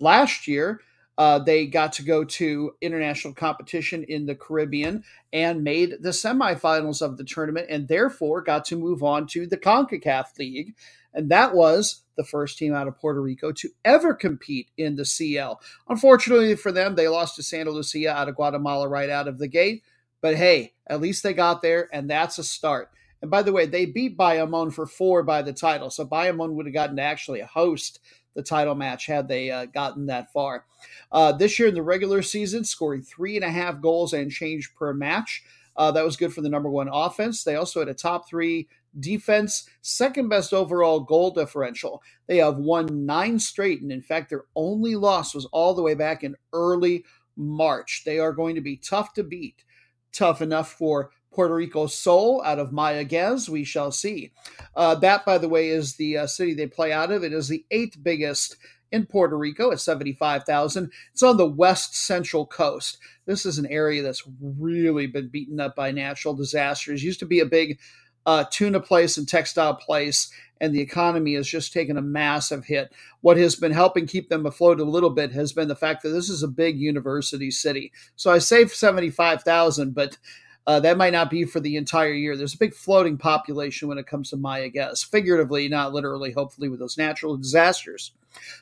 [0.01, 0.81] Last year,
[1.19, 7.03] uh, they got to go to international competition in the Caribbean and made the semifinals
[7.03, 10.75] of the tournament, and therefore got to move on to the CONCACAF League.
[11.15, 15.05] And that was the first team out of Puerto Rico to ever compete in the
[15.05, 15.61] CL.
[15.89, 19.49] Unfortunately for them, they lost to Santa Lucia out of Guatemala right out of the
[19.49, 19.83] gate.
[20.21, 22.91] But hey, at least they got there, and that's a start.
[23.21, 25.91] And by the way, they beat Bayamon for four by the title.
[25.91, 28.01] So Bayamon would have gotten to actually host
[28.35, 30.65] the title match had they uh, gotten that far.
[31.11, 34.75] Uh, this year in the regular season, scoring three and a half goals and change
[34.75, 35.45] per match.
[35.77, 37.45] Uh, that was good for the number one offense.
[37.45, 42.03] They also had a top three defense, second best overall goal differential.
[42.27, 45.95] They have won nine straight, and in fact, their only loss was all the way
[45.95, 47.05] back in early
[47.37, 48.03] March.
[48.05, 49.65] They are going to be tough to beat.
[50.13, 53.49] Tough enough for Puerto Rico Sol out of Mayaguez.
[53.49, 54.33] We shall see.
[54.77, 57.25] Uh, that, by the way, is the uh, city they play out of.
[57.25, 58.57] It is the eighth biggest
[58.93, 60.93] in Puerto Rico at 75,000.
[61.13, 62.99] It's on the west central coast.
[63.25, 67.03] This is an area that's really been beaten up by natural disasters.
[67.03, 67.79] Used to be a big
[68.27, 70.31] uh, tuna place and textile place,
[70.61, 72.93] and the economy has just taken a massive hit.
[73.21, 76.11] What has been helping keep them afloat a little bit has been the fact that
[76.11, 77.93] this is a big university city.
[78.15, 80.19] So I say 75,000, but
[80.67, 82.37] uh, that might not be for the entire year.
[82.37, 86.79] There's a big floating population when it comes to Mayaguez, figuratively, not literally, hopefully, with
[86.79, 88.13] those natural disasters.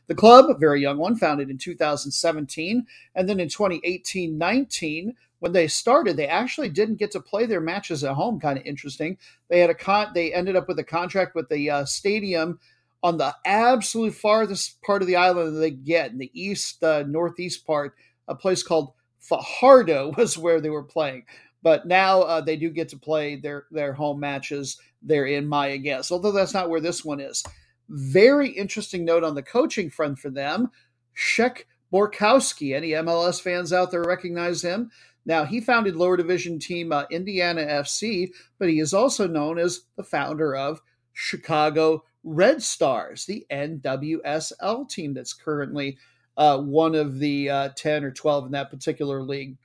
[0.07, 5.53] The club, a very young one, founded in 2017, and then in 2018 19, when
[5.53, 8.38] they started, they actually didn't get to play their matches at home.
[8.38, 9.18] Kind of interesting.
[9.48, 10.12] They had a con.
[10.14, 12.61] They ended up with a contract with the uh, stadium
[13.03, 17.03] on the absolute farthest part of the island that they get in the east uh,
[17.07, 17.94] northeast part.
[18.29, 21.24] A place called Fajardo was where they were playing.
[21.62, 24.79] But now uh, they do get to play their their home matches.
[25.03, 25.48] They're in
[25.83, 27.42] Guess, although that's not where this one is.
[27.88, 30.70] Very interesting note on the coaching front for them.
[31.14, 32.74] Shek Borkowski.
[32.74, 34.90] Any MLS fans out there recognize him?
[35.26, 39.83] Now, he founded lower division team uh, Indiana FC, but he is also known as
[39.96, 40.80] the founder of
[41.12, 45.98] Chicago Red Stars, the NWSL team that's currently
[46.37, 49.56] uh, one of the uh, 10 or 12 in that particular league.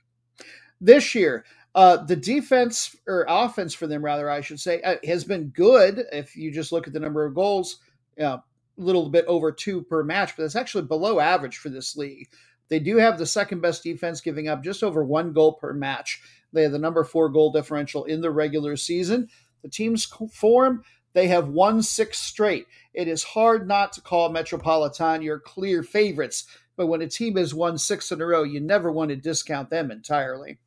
[0.80, 5.24] This year, uh, the defense or offense for them, rather, I should say, uh, has
[5.24, 6.04] been good.
[6.12, 7.78] If you just look at the number of goals,
[8.16, 8.42] you know, a
[8.76, 12.28] little bit over two per match, but that's actually below average for this league.
[12.68, 16.20] They do have the second best defense, giving up just over one goal per match.
[16.52, 19.28] They have the number four goal differential in the regular season.
[19.62, 22.66] The team's form, they have won six straight.
[22.92, 26.44] It is hard not to call Metropolitan your clear favorites,
[26.76, 29.70] but when a team has won six in a row, you never want to discount
[29.70, 30.58] them entirely.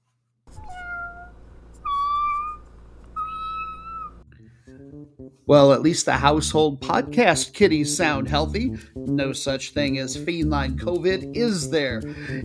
[5.49, 8.77] Well, at least the household podcast kitties sound healthy.
[8.95, 12.03] No such thing as feline COVID is there.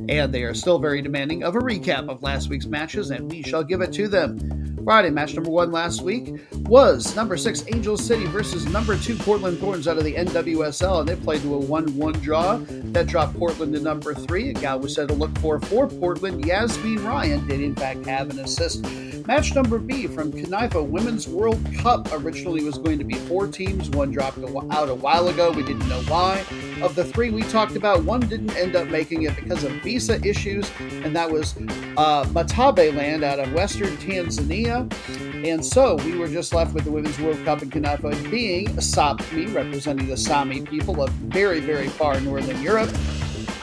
[0.09, 3.43] And they are still very demanding of a recap of last week's matches, and we
[3.43, 4.81] shall give it to them.
[4.85, 9.59] Friday, match number one last week was number six Angel City versus number two Portland
[9.59, 12.57] Thorns out of the NWSL, and they played to a 1 1 draw.
[12.57, 14.49] That dropped Portland to number three.
[14.49, 16.43] A guy was said to look for for Portland.
[16.43, 18.83] Yazmeen Ryan did, in fact, have an assist.
[19.27, 23.89] Match number B from CONIFA Women's World Cup originally was going to be four teams.
[23.91, 25.51] One dropped out a while ago.
[25.51, 26.45] We didn't know why.
[26.83, 30.23] Of the three we talked about, one didn't end up making it because of visa
[30.27, 31.57] issues, and that was
[31.97, 34.93] uh, Matabeleland out of Western Tanzania.
[35.47, 39.55] And so we were just left with the Women's World Cup in CONIFA being Sapmi,
[39.55, 42.91] representing the Sami people of very, very far northern Europe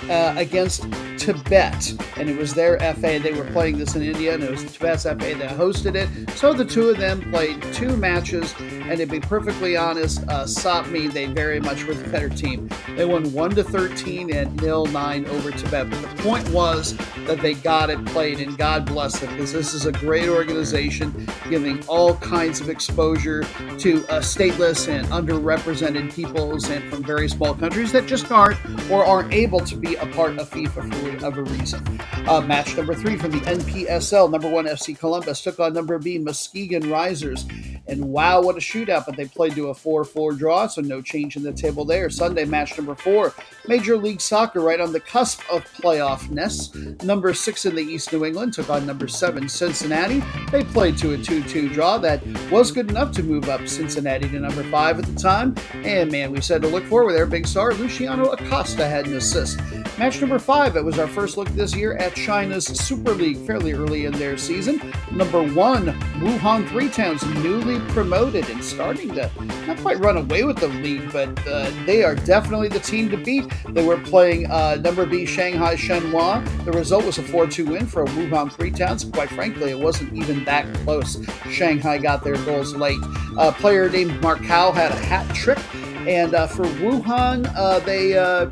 [0.10, 0.86] uh, against
[1.22, 3.20] Tibet, and it was their FA.
[3.20, 6.10] They were playing this in India, and it was Tibet's FA that hosted it.
[6.32, 11.14] So the two of them played two matches, and to be perfectly honest, uh, Sapmi
[11.14, 12.68] they very much were the better team.
[12.96, 15.92] They won one to thirteen and nil nine over Tibet.
[15.92, 16.98] But the point was
[17.28, 21.28] that they got it played, and God bless them because this is a great organization
[21.52, 23.44] giving all kinds of exposure
[23.78, 28.58] to uh, stateless and underrepresented peoples and from very small countries that just aren't
[28.90, 32.00] or aren't able to be a part of FIFA for of a reason.
[32.28, 36.18] Uh, match number three from the NPSL, number one FC Columbus took on number B
[36.18, 37.46] Muskegon Risers.
[37.92, 41.02] And wow, what a shootout, but they played to a 4 4 draw, so no
[41.02, 42.10] change in the table there.
[42.10, 43.34] Sunday, match number four,
[43.68, 47.04] Major League Soccer, right on the cusp of playoffness.
[47.04, 50.24] Number six in the East New England took on number seven Cincinnati.
[50.52, 54.30] They played to a 2 2 draw that was good enough to move up Cincinnati
[54.30, 55.56] to number five at the time.
[55.84, 57.26] And man, we said to look forward there.
[57.26, 59.60] big star, Luciano Acosta, had an assist.
[59.98, 63.74] Match number five, it was our first look this year at China's Super League fairly
[63.74, 64.82] early in their season.
[65.12, 65.88] Number one,
[66.22, 69.30] Wuhan Three Towns, newly promoted and starting to
[69.68, 73.18] not quite run away with the league, but uh, they are definitely the team to
[73.18, 73.46] beat.
[73.70, 76.66] They were playing uh, number B Shanghai Shenhua.
[76.66, 79.06] The result was a 4 2 win for Wuhan Three Towns.
[79.06, 81.24] Quite frankly, it wasn't even that close.
[81.50, 83.00] Shanghai got their goals late.
[83.38, 85.60] A player named Marcão had a hat trick.
[86.08, 88.50] And uh, for Wuhan, uh, they uh,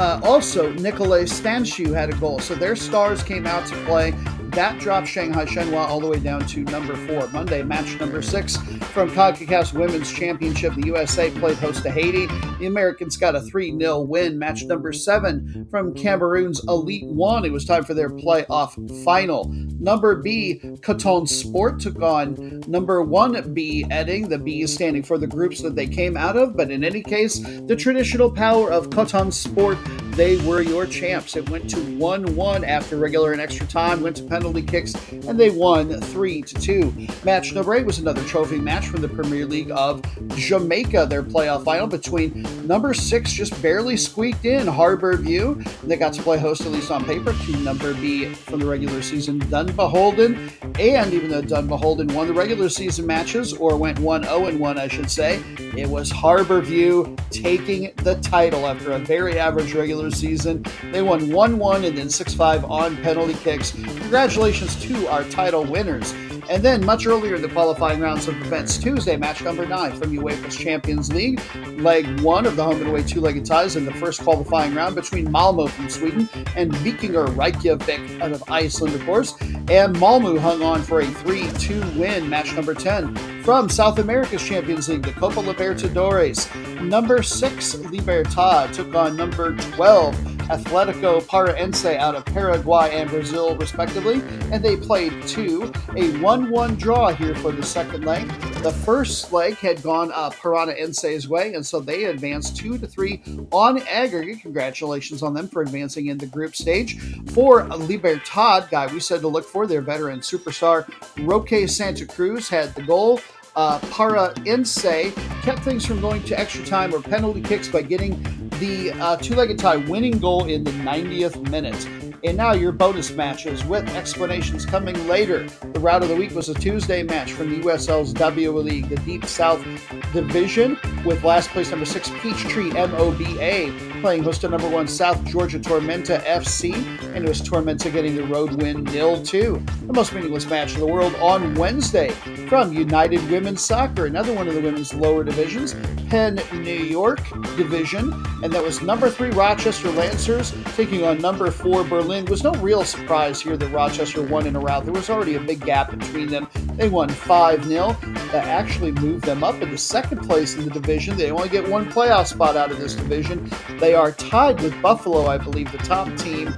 [0.00, 2.38] uh, also, Nicolae Stanciu had a goal.
[2.38, 4.14] So their stars came out to play.
[4.52, 7.28] That dropped Shanghai Shenhua all the way down to number four.
[7.28, 8.56] Monday, match number six
[8.92, 10.74] from CONCACAF's Women's Championship.
[10.74, 12.26] The USA played host to Haiti.
[12.58, 14.38] The Americans got a 3 0 win.
[14.38, 17.44] Match number seven from Cameroon's Elite One.
[17.44, 19.44] It was time for their playoff final.
[19.78, 24.28] Number B, Coton Sport took on number one B, Edding.
[24.28, 27.02] The B is standing for the groups that they came out of, but in any
[27.02, 29.78] case, the traditional power of Coton Sport
[30.12, 31.36] they were your champs.
[31.36, 35.38] It went to 1 1 after regular and extra time, went to penalty kicks, and
[35.38, 37.08] they won 3 2.
[37.24, 40.02] Match number 8 was another trophy match from the Premier League of
[40.36, 45.62] Jamaica, their playoff final between number 6, just barely squeaked in, Harbour View.
[45.84, 49.02] They got to play host, at least on paper, to number B from the regular
[49.02, 50.78] season, Dunbeholden.
[50.78, 54.88] And even though Dunbeholden won the regular season matches, or went 1 0 1, I
[54.88, 55.42] should say,
[55.76, 60.64] it was Harbour View taking the title after a very average regular season.
[60.92, 63.72] They won 1 1 and then 6 5 on penalty kicks.
[63.72, 66.14] Congratulations to our title winners.
[66.48, 70.10] And then, much earlier in the qualifying rounds of events, Tuesday, match number nine from
[70.10, 71.40] UEFA's Champions League,
[71.78, 74.96] leg one of the home and away two legged ties in the first qualifying round
[74.96, 79.34] between Malmo from Sweden and Vikingur Reykjavik out of Iceland, of course.
[79.68, 84.46] And Malmo hung on for a 3 2 win, match number 10 from South America's
[84.46, 86.46] Champions League, the Copa Libertadores.
[86.80, 94.22] Number six, Libertad, took on number 12, Atletico Paranaense out of Paraguay and Brazil, respectively,
[94.52, 95.64] and they played two.
[95.96, 98.28] A 1 1 draw here for the second leg.
[98.62, 103.20] The first leg had gone uh, Paranaense's way, and so they advanced 2 to 3
[103.50, 104.42] on aggregate.
[104.42, 107.00] Congratulations on them for advancing in the group stage.
[107.32, 110.88] For Libertad, guy we said to look for, their veteran superstar
[111.26, 113.20] Roque Santa Cruz had the goal
[113.56, 118.22] uh, Paranaense kept things from going to extra time or penalty kicks by getting
[118.60, 121.88] the uh, two-legged tie winning goal in the 90th minute.
[122.22, 125.48] And now your bonus matches with explanations coming later.
[125.72, 128.96] The route of the week was a Tuesday match from the USL's W League, the
[128.96, 129.64] Deep South
[130.12, 135.58] Division, with last place number six Peachtree MOBA playing host to number one South Georgia
[135.58, 136.74] Tormenta FC,
[137.14, 139.62] and it was Tormenta getting the road win nil two.
[139.86, 142.10] The most meaningless match in the world on Wednesday
[142.48, 145.74] from United Women's Soccer, another one of the women's lower divisions,
[146.08, 147.20] Penn New York
[147.56, 152.24] Division, and that was number three Rochester Lancers taking on number four Berlin.
[152.24, 154.84] It was no real surprise here that Rochester won in a rout.
[154.84, 156.48] There was already a big gap between them.
[156.72, 157.96] They won 5 0.
[158.32, 161.16] That actually moved them up into second place in the division.
[161.16, 163.50] They only get one playoff spot out of this division.
[163.78, 166.54] They are tied with Buffalo, I believe, the top team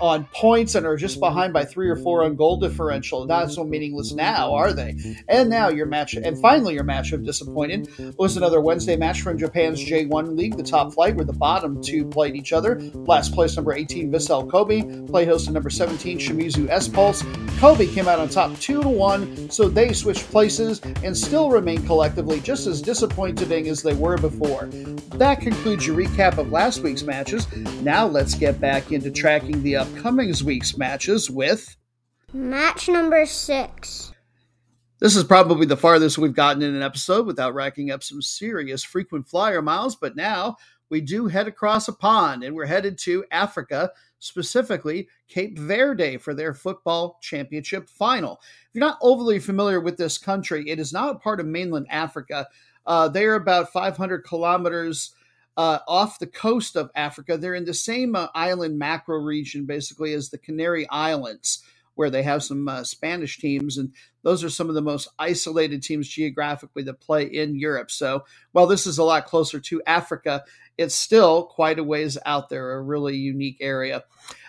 [0.00, 3.24] on points and are just behind by three or four on goal differential.
[3.26, 4.96] Not so meaningless now, are they?
[5.28, 7.88] And now your match, and finally your match of disappointed
[8.18, 12.06] was another Wednesday match from Japan's J1 League, the top flight, where the bottom two
[12.06, 12.80] played each other.
[12.94, 17.22] Last place number 18 Vissel Kobe played host to number 17 Shimizu S Pulse.
[17.58, 21.84] Kobe came out on top two to one, so they switched places and still remain
[21.86, 23.36] collectively just as disappointing
[23.68, 24.66] as they were before.
[25.16, 27.46] That concludes your recap of last week's matches.
[27.82, 31.76] Now let's get back into tracking the upcoming week's matches with
[32.32, 34.12] match number six.
[34.98, 38.82] This is probably the farthest we've gotten in an episode without racking up some serious
[38.82, 40.56] frequent flyer miles, but now
[40.88, 46.34] we do head across a pond and we're headed to Africa, specifically Cape Verde, for
[46.34, 48.40] their football championship final.
[48.68, 51.86] If you're not overly familiar with this country, it is not a part of mainland
[51.90, 52.46] Africa.
[52.86, 55.12] Uh, they're about 500 kilometers
[55.56, 57.36] uh, off the coast of Africa.
[57.36, 61.62] They're in the same uh, island macro region, basically, as the Canary Islands,
[61.94, 63.78] where they have some uh, Spanish teams.
[63.78, 63.92] And
[64.22, 67.90] those are some of the most isolated teams geographically that play in Europe.
[67.90, 70.44] So while this is a lot closer to Africa,
[70.76, 74.04] it's still quite a ways out there, a really unique area.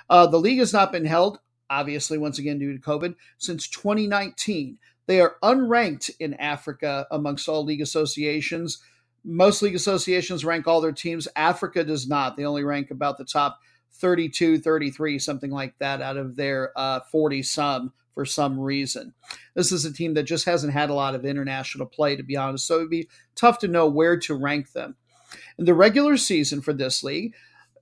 [0.09, 1.39] Uh, the league has not been held,
[1.69, 4.77] obviously, once again, due to COVID, since 2019.
[5.05, 8.83] They are unranked in Africa amongst all league associations.
[9.30, 11.28] Most league associations rank all their teams.
[11.36, 12.38] Africa does not.
[12.38, 13.59] They only rank about the top
[13.95, 16.71] 32, 33, something like that out of their
[17.11, 19.13] 40 uh, some for some reason.
[19.53, 22.38] This is a team that just hasn't had a lot of international play, to be
[22.38, 22.65] honest.
[22.65, 24.95] So it'd be tough to know where to rank them.
[25.59, 27.36] In the regular season for this league,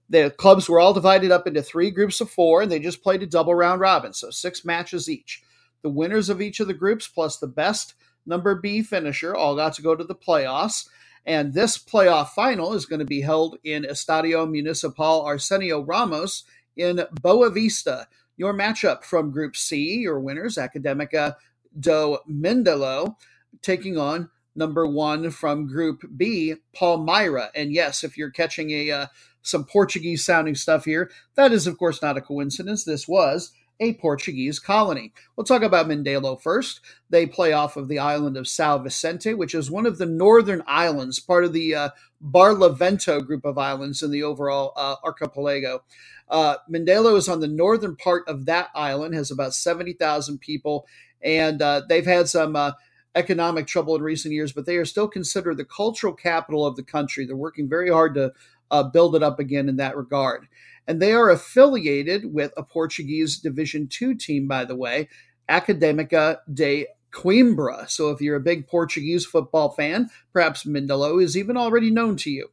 [0.10, 3.24] the clubs were all divided up into three groups of four, and they just played
[3.24, 5.43] a double round robin, so six matches each.
[5.84, 7.93] The winners of each of the groups, plus the best
[8.26, 10.88] number B finisher, all got to go to the playoffs.
[11.26, 16.43] And this playoff final is going to be held in Estadio Municipal Arsenio Ramos
[16.78, 18.07] in Boa Vista.
[18.38, 21.36] Your matchup from Group C, your winners, Academica
[21.80, 23.15] do Mindelo,
[23.61, 27.49] taking on number one from Group B, Palmeira.
[27.55, 29.07] And yes, if you're catching a uh,
[29.41, 32.84] some Portuguese sounding stuff here, that is of course not a coincidence.
[32.84, 35.11] This was a Portuguese colony.
[35.36, 36.82] We'll talk about Mindelo first.
[37.09, 40.63] They play off of the island of São Vicente, which is one of the northern
[40.65, 41.89] islands, part of the uh,
[42.23, 45.84] Barlavento group of islands in the overall uh, archipelago.
[46.30, 50.88] Uh, Mindelo is on the northern part of that island, has about 70,000 people,
[51.21, 52.71] and uh, they've had some uh,
[53.13, 56.84] economic trouble in recent years, but they are still considered the cultural capital of the
[56.84, 57.26] country.
[57.26, 58.34] They're working very hard to
[58.71, 60.47] uh, build it up again in that regard.
[60.88, 65.10] And they are affiliated with a Portuguese Division II team, by the way,
[65.50, 67.90] Academica de Coimbra.
[67.90, 72.30] So if you're a big Portuguese football fan, perhaps Mindelo is even already known to
[72.30, 72.50] you.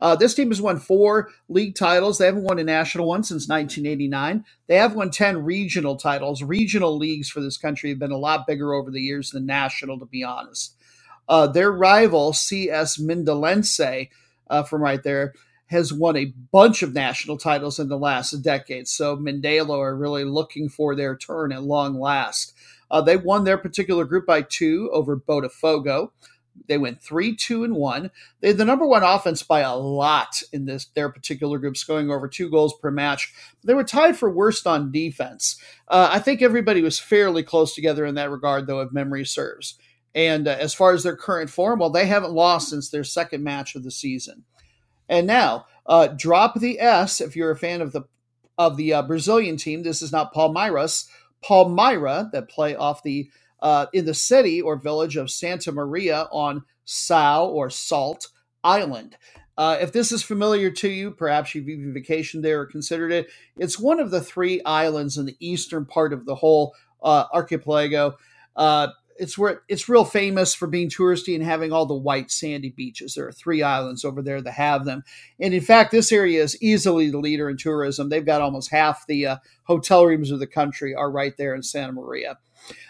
[0.00, 2.18] Uh, this team has won four league titles.
[2.18, 4.44] They haven't won a national one since 1989.
[4.66, 6.42] They have won 10 regional titles.
[6.42, 9.98] Regional leagues for this country have been a lot bigger over the years than national,
[9.98, 10.74] to be honest.
[11.28, 14.08] Uh, their rival, CS Mindelense,
[14.48, 15.34] uh, from right there,
[15.70, 18.88] has won a bunch of national titles in the last decade.
[18.88, 22.52] So Mindelo are really looking for their turn at long last.
[22.90, 26.10] Uh, they won their particular group by two over Botafogo.
[26.66, 28.10] They went three, two, and one.
[28.40, 32.26] They the number one offense by a lot in this their particular group, scoring over
[32.26, 33.32] two goals per match.
[33.64, 35.56] They were tied for worst on defense.
[35.86, 39.78] Uh, I think everybody was fairly close together in that regard, though, if memory serves.
[40.16, 43.44] And uh, as far as their current form, well, they haven't lost since their second
[43.44, 44.44] match of the season.
[45.10, 48.04] And now, uh, drop the S if you're a fan of the
[48.56, 49.82] of the uh, Brazilian team.
[49.82, 51.08] This is not Palmeiras,
[51.44, 53.28] Palmeira that play off the
[53.60, 58.28] uh, in the city or village of Santa Maria on Sal or Salt
[58.62, 59.16] Island.
[59.58, 63.28] Uh, if this is familiar to you, perhaps you've even vacationed there or considered it.
[63.58, 68.16] It's one of the three islands in the eastern part of the whole uh, archipelago.
[68.56, 68.88] Uh,
[69.20, 73.14] it's where it's real famous for being touristy and having all the white sandy beaches.
[73.14, 75.04] There are three islands over there that have them,
[75.38, 78.08] and in fact, this area is easily the leader in tourism.
[78.08, 81.62] They've got almost half the uh, hotel rooms of the country are right there in
[81.62, 82.38] Santa Maria.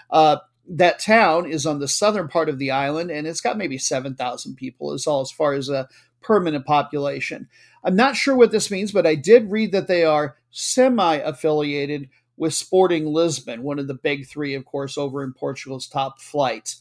[0.08, 0.36] Uh,
[0.68, 4.14] that town is on the southern part of the island, and it's got maybe seven
[4.14, 4.94] thousand people.
[4.94, 5.88] Is all as far as a
[6.22, 7.48] permanent population.
[7.82, 12.08] I'm not sure what this means, but I did read that they are semi-affiliated
[12.41, 16.76] with Sporting Lisbon, one of the big three, of course, over in Portugal's top flight.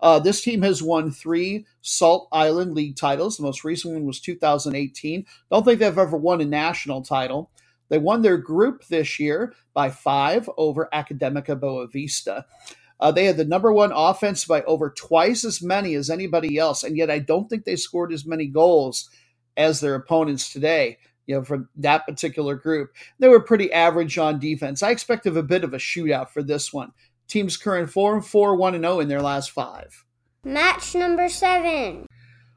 [0.00, 3.36] Uh, this team has won three Salt Island League titles.
[3.36, 5.26] The most recent one was 2018.
[5.50, 7.50] Don't think they've ever won a national title.
[7.90, 12.46] They won their group this year by five over Academica Boa Vista.
[12.98, 16.84] Uh, they had the number one offense by over twice as many as anybody else,
[16.84, 19.10] and yet I don't think they scored as many goals
[19.56, 20.98] as their opponents today.
[21.26, 22.90] You know, from that particular group.
[23.18, 24.82] They were pretty average on defense.
[24.82, 26.92] I expect of a bit of a shootout for this one.
[27.28, 30.04] Teams current 4 and 4, 1 and 0 in their last five.
[30.44, 32.06] Match number seven.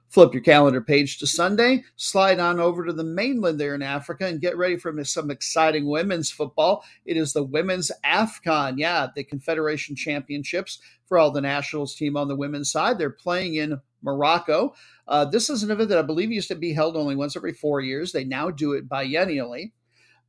[0.10, 4.26] Flip your calendar page to Sunday, slide on over to the mainland there in Africa,
[4.26, 6.86] and get ready for some exciting women's football.
[7.06, 12.28] It is the Women's AFCON, yeah, the Confederation Championships for all the nationals team on
[12.28, 12.98] the women's side.
[12.98, 14.76] They're playing in Morocco.
[15.10, 17.54] Uh, this is an event that I believe used to be held only once every
[17.54, 18.14] four years.
[18.14, 19.74] They now do it biennially.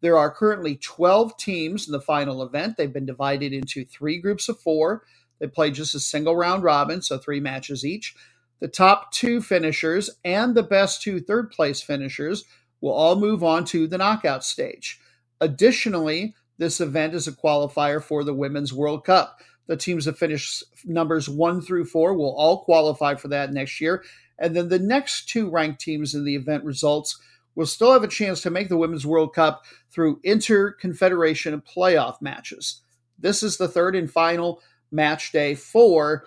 [0.02, 2.78] There are currently 12 teams in the final event.
[2.78, 5.04] They've been divided into three groups of four.
[5.40, 8.16] They play just a single round robin, so three matches each.
[8.60, 12.44] The top two finishers and the best two third place finishers
[12.82, 15.00] will all move on to the knockout stage.
[15.42, 19.40] Additionally, this event is a qualifier for the Women's World Cup.
[19.66, 24.04] The teams that finish numbers one through four will all qualify for that next year.
[24.38, 27.18] And then the next two ranked teams in the event results
[27.54, 32.20] will still have a chance to make the Women's World Cup through inter confederation playoff
[32.20, 32.82] matches.
[33.18, 34.60] This is the third and final
[34.92, 36.26] match day for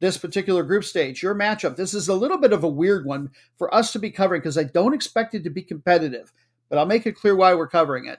[0.00, 1.22] this particular group stage.
[1.22, 4.10] Your matchup, this is a little bit of a weird one for us to be
[4.10, 6.32] covering because I don't expect it to be competitive,
[6.68, 8.18] but I'll make it clear why we're covering it.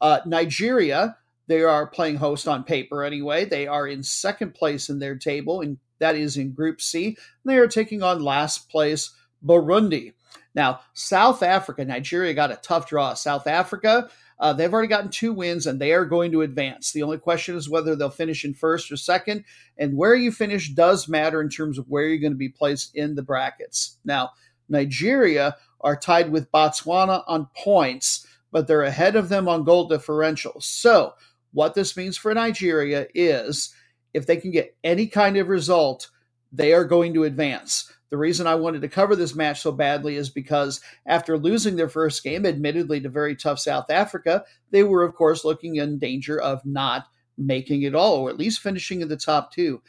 [0.00, 1.18] Uh, Nigeria,
[1.48, 3.44] they are playing host on paper anyway.
[3.44, 7.16] They are in second place in their table, and that is in Group C.
[7.44, 9.10] They are taking on last place
[9.44, 10.12] Burundi.
[10.54, 13.14] Now, South Africa, Nigeria got a tough draw.
[13.14, 14.08] South Africa,
[14.40, 16.92] uh, they've already gotten two wins and they are going to advance.
[16.92, 19.44] The only question is whether they'll finish in first or second.
[19.76, 22.94] And where you finish does matter in terms of where you're going to be placed
[22.94, 23.98] in the brackets.
[24.04, 24.30] Now,
[24.68, 30.60] Nigeria are tied with Botswana on points, but they're ahead of them on goal differential.
[30.60, 31.14] So,
[31.52, 33.74] what this means for Nigeria is
[34.14, 36.10] if they can get any kind of result,
[36.52, 37.92] they are going to advance.
[38.10, 41.90] The reason I wanted to cover this match so badly is because after losing their
[41.90, 46.40] first game, admittedly to very tough South Africa, they were, of course, looking in danger
[46.40, 47.04] of not
[47.36, 49.82] making it all, or at least finishing in the top two.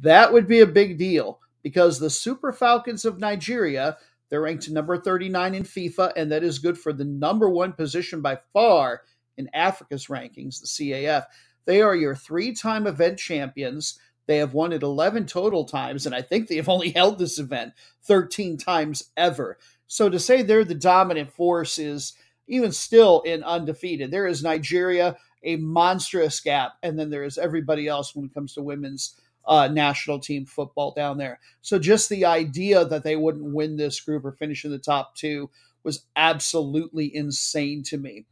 [0.00, 3.96] That would be a big deal because the Super Falcons of Nigeria,
[4.28, 8.20] they're ranked number 39 in FIFA, and that is good for the number one position
[8.22, 9.02] by far
[9.36, 11.24] in Africa's rankings, the CAF.
[11.66, 13.98] They are your three time event champions.
[14.26, 17.38] They have won it 11 total times, and I think they have only held this
[17.38, 17.72] event
[18.04, 19.58] 13 times ever.
[19.86, 22.12] So to say they're the dominant force is
[22.46, 24.10] even still in undefeated.
[24.10, 28.54] There is Nigeria, a monstrous gap, and then there is everybody else when it comes
[28.54, 29.16] to women's
[29.46, 31.40] uh, national team football down there.
[31.62, 35.14] So just the idea that they wouldn't win this group or finish in the top
[35.14, 35.50] two
[35.82, 38.26] was absolutely insane to me.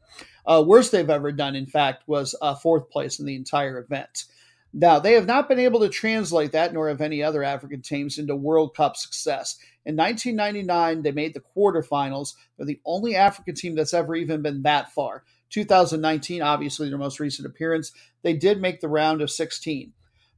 [0.47, 4.25] Uh, worst they've ever done, in fact, was uh, fourth place in the entire event.
[4.73, 8.19] Now, they have not been able to translate that, nor have any other African teams,
[8.19, 9.57] into World Cup success.
[9.87, 12.35] In 1999, they made the quarterfinals.
[12.57, 15.25] They're the only African team that's ever even been that far.
[15.51, 17.93] 2019, obviously their most recent appearance,
[18.23, 19.93] they did make the round of 16.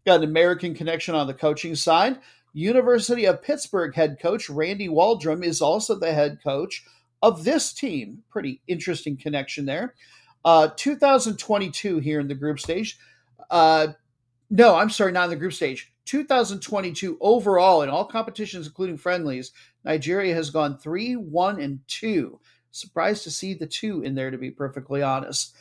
[0.07, 2.19] Got an American connection on the coaching side.
[2.53, 6.85] University of Pittsburgh head coach Randy Waldrum is also the head coach
[7.23, 8.23] of this team.
[8.31, 9.95] Pretty interesting connection there.
[10.45, 12.99] Uh, 2022 here in the group stage.
[13.51, 13.89] Uh,
[14.49, 15.93] no, I'm sorry, not in the group stage.
[16.07, 19.53] 2022 overall in all competitions, including friendlies,
[19.85, 22.41] Nigeria has gone 3 1 and 2.
[22.73, 25.55] Surprised to see the two in there, to be perfectly honest.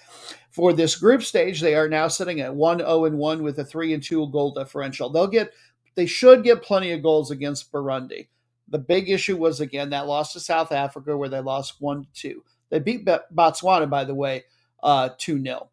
[0.51, 3.65] For this group stage, they are now sitting at 1 0 and 1 with a
[3.65, 5.09] 3 and 2 goal differential.
[5.09, 5.51] They'll get,
[5.95, 8.27] they should get plenty of goals against Burundi.
[8.69, 12.43] The big issue was, again, that loss to South Africa where they lost 1 2.
[12.69, 14.43] They beat Botswana, by the way,
[14.83, 15.69] uh, 2 uh, 0.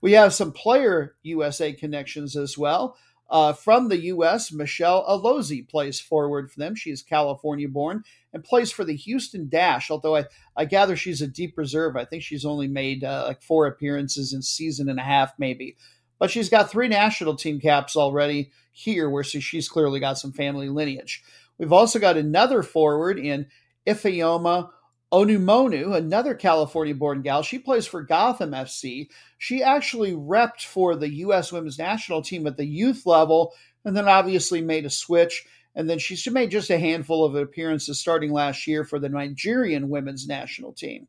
[0.00, 2.96] We have some player USA connections as well.
[3.30, 6.74] Uh, from the U.S., Michelle Alozie plays forward for them.
[6.74, 10.24] She's California born and plays for the Houston Dash, although I,
[10.56, 11.96] I gather she's a deep reserve.
[11.96, 15.76] I think she's only made uh, like four appearances in season and a half, maybe.
[16.18, 20.68] But she's got three national team caps already here, where she's clearly got some family
[20.68, 21.22] lineage.
[21.60, 23.46] We've also got another forward in
[23.86, 24.70] Ifeoma
[25.12, 29.10] Onumonu, another California born gal, she plays for Gotham FC.
[29.36, 31.52] She actually repped for the U.S.
[31.52, 33.52] women's national team at the youth level
[33.84, 35.44] and then obviously made a switch.
[35.74, 39.90] And then she's made just a handful of appearances starting last year for the Nigerian
[39.90, 41.08] women's national team.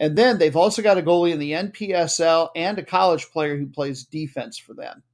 [0.00, 3.66] And then they've also got a goalie in the NPSL and a college player who
[3.66, 5.04] plays defense for them.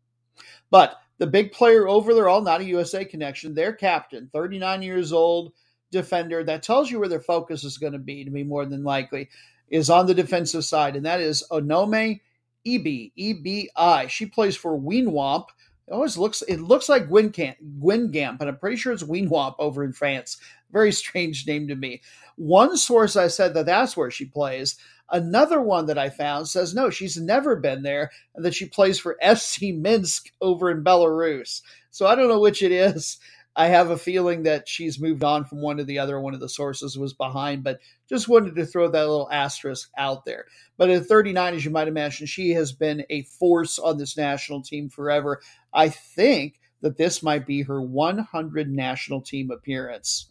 [0.70, 5.12] But the big player over there, all not a USA connection, their captain, 39 years
[5.12, 5.52] old,
[5.90, 8.82] defender that tells you where their focus is going to be, to be more than
[8.82, 9.28] likely,
[9.70, 12.20] is on the defensive side, and that is Onome
[12.66, 14.06] Ebi, E B I.
[14.06, 15.46] She plays for Weenwomp.
[15.87, 19.93] It always looks it looks like Guingamp, but I'm pretty sure it's Weenwamp over in
[19.93, 20.39] France.
[20.70, 22.01] Very strange name to me.
[22.37, 24.76] One source I said that that's where she plays.
[25.11, 28.99] Another one that I found says no, she's never been there, and that she plays
[28.99, 31.61] for FC Minsk over in Belarus.
[31.91, 33.18] So I don't know which it is.
[33.57, 36.20] I have a feeling that she's moved on from one to the other.
[36.20, 37.78] One of the sources was behind, but
[38.09, 40.46] just wanted to throw that little asterisk out there.
[40.76, 44.62] But at 39, as you might imagine, she has been a force on this national
[44.62, 45.40] team forever.
[45.72, 50.28] I think that this might be her 100 national team appearance.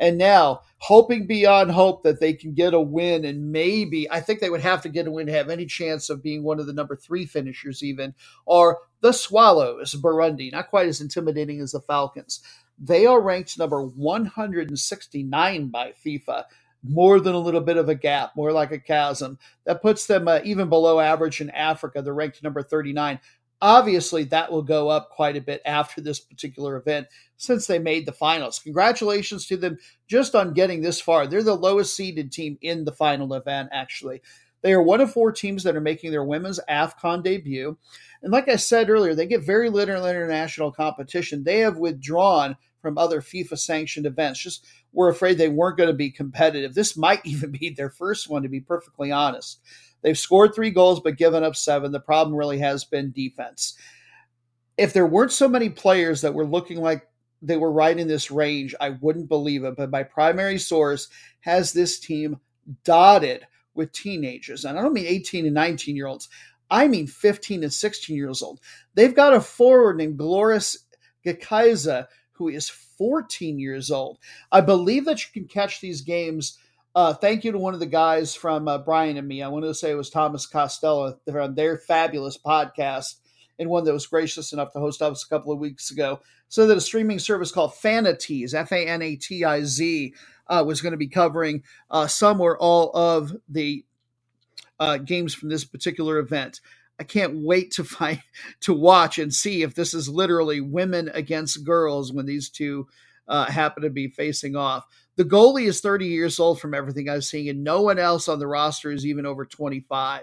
[0.00, 4.40] And now, hoping beyond hope that they can get a win, and maybe I think
[4.40, 6.66] they would have to get a win to have any chance of being one of
[6.66, 8.14] the number three finishers, even,
[8.48, 10.50] are the Swallows, Burundi.
[10.50, 12.42] Not quite as intimidating as the Falcons.
[12.78, 16.44] They are ranked number 169 by FIFA.
[16.84, 19.38] More than a little bit of a gap, more like a chasm.
[19.66, 22.02] That puts them uh, even below average in Africa.
[22.02, 23.20] They're ranked number 39.
[23.62, 27.06] Obviously, that will go up quite a bit after this particular event
[27.36, 28.58] since they made the finals.
[28.58, 31.28] Congratulations to them just on getting this far.
[31.28, 34.20] They're the lowest seeded team in the final event, actually.
[34.62, 37.76] They are one of four teams that are making their women's AFCON debut.
[38.22, 41.42] And like I said earlier, they get very little international competition.
[41.42, 44.40] They have withdrawn from other FIFA sanctioned events.
[44.40, 46.74] Just were afraid they weren't going to be competitive.
[46.74, 49.60] This might even be their first one, to be perfectly honest.
[50.02, 51.92] They've scored three goals but given up seven.
[51.92, 53.76] The problem really has been defense.
[54.76, 57.06] If there weren't so many players that were looking like
[57.40, 59.76] they were right in this range, I wouldn't believe it.
[59.76, 61.08] But my primary source
[61.40, 62.38] has this team
[62.84, 64.64] dotted with teenagers.
[64.64, 66.28] And I don't mean 18 and 19 year olds,
[66.70, 68.60] I mean 15 and 16 years old.
[68.94, 70.78] They've got a forward named Gloris
[71.24, 74.18] Gakaiza who is 14 years old.
[74.50, 76.58] I believe that you can catch these games
[76.94, 79.42] uh, thank you to one of the guys from uh, Brian and me.
[79.42, 83.14] I wanted to say it was Thomas Costello on their fabulous podcast
[83.62, 86.20] and one that was gracious enough to host us a couple of weeks ago.
[86.48, 90.14] So that a streaming service called Fanatiz, F A N A T I Z,
[90.48, 93.84] uh, was going to be covering uh, some or all of the
[94.78, 96.60] uh, games from this particular event.
[97.00, 98.22] I can't wait to find
[98.60, 102.86] to watch and see if this is literally women against girls when these two
[103.28, 104.84] uh, happen to be facing off.
[105.16, 108.38] The goalie is 30 years old from everything I've seen, and no one else on
[108.38, 110.22] the roster is even over 25.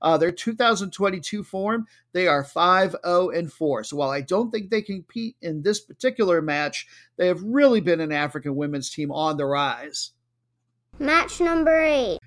[0.00, 3.84] Uh, their 2022 form, they are 5 0 and 4.
[3.84, 6.86] So while I don't think they compete in this particular match,
[7.16, 10.12] they have really been an African women's team on the rise.
[10.98, 12.18] Match number eight.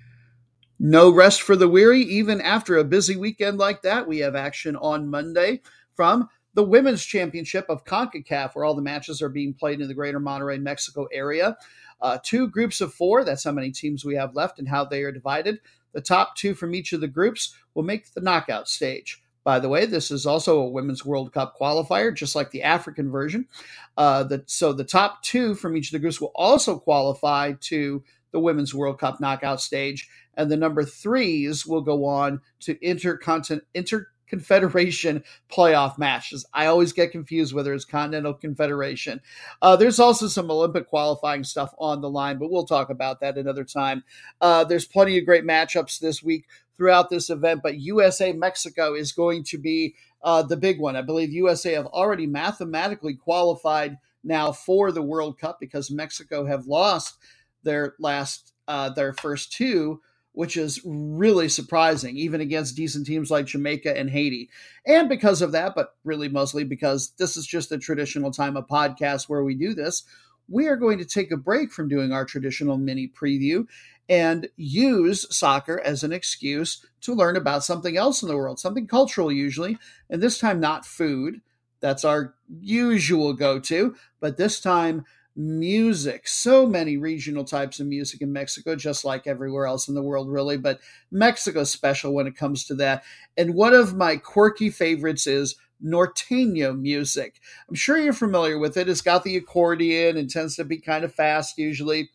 [0.78, 4.08] No rest for the weary, even after a busy weekend like that.
[4.08, 5.62] We have action on Monday
[5.94, 9.94] from the Women's Championship of CONCACAF, where all the matches are being played in the
[9.94, 11.56] greater Monterrey, Mexico area.
[12.00, 15.02] Uh, two groups of four, that's how many teams we have left and how they
[15.02, 15.60] are divided.
[15.92, 19.22] The top two from each of the groups will make the knockout stage.
[19.44, 23.10] By the way, this is also a Women's World Cup qualifier, just like the African
[23.10, 23.48] version.
[23.96, 28.04] Uh, the, so the top two from each of the groups will also qualify to
[28.30, 33.66] the Women's World Cup knockout stage, and the number threes will go on to intercontinental
[33.74, 36.46] inter Confederation playoff matches.
[36.54, 39.20] I always get confused whether it's Continental Confederation.
[39.60, 43.36] Uh, there's also some Olympic qualifying stuff on the line, but we'll talk about that
[43.36, 44.02] another time.
[44.40, 46.46] Uh, there's plenty of great matchups this week
[46.78, 50.96] throughout this event, but USA Mexico is going to be uh, the big one.
[50.96, 56.66] I believe USA have already mathematically qualified now for the World Cup because Mexico have
[56.66, 57.18] lost
[57.64, 60.00] their last uh, their first two
[60.32, 64.48] which is really surprising, even against decent teams like Jamaica and Haiti.
[64.86, 68.66] And because of that, but really mostly because this is just a traditional time of
[68.66, 70.04] podcast where we do this,
[70.48, 73.66] we are going to take a break from doing our traditional mini preview
[74.08, 78.86] and use soccer as an excuse to learn about something else in the world, something
[78.86, 79.78] cultural usually,
[80.10, 81.40] and this time not food.
[81.80, 85.04] That's our usual go to, but this time
[85.36, 86.28] music.
[86.28, 90.30] So many regional types of music in Mexico, just like everywhere else in the world,
[90.30, 90.56] really.
[90.56, 90.80] But
[91.10, 93.04] Mexico's special when it comes to that.
[93.36, 97.40] And one of my quirky favorites is norteño music.
[97.68, 98.88] I'm sure you're familiar with it.
[98.88, 102.10] It's got the accordion and tends to be kind of fast usually.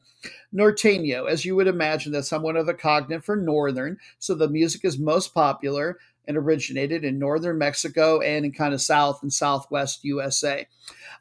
[0.53, 3.97] Norteño, as you would imagine, that's somewhat of a cognate for northern.
[4.19, 5.97] So the music is most popular
[6.27, 10.67] and originated in northern Mexico and in kind of south and southwest USA.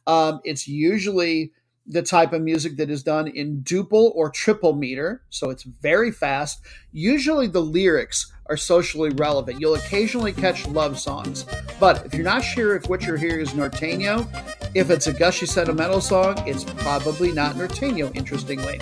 [0.06, 1.52] Um, it's usually
[1.88, 6.10] the type of music that is done in duple or triple meter, so it's very
[6.10, 6.60] fast.
[6.92, 9.60] Usually the lyrics are socially relevant.
[9.60, 11.44] You'll occasionally catch love songs,
[11.80, 14.26] but if you're not sure if what you're hearing is norteño,
[14.74, 18.80] if it's a gushy sentimental song, it's probably not norteño, interestingly.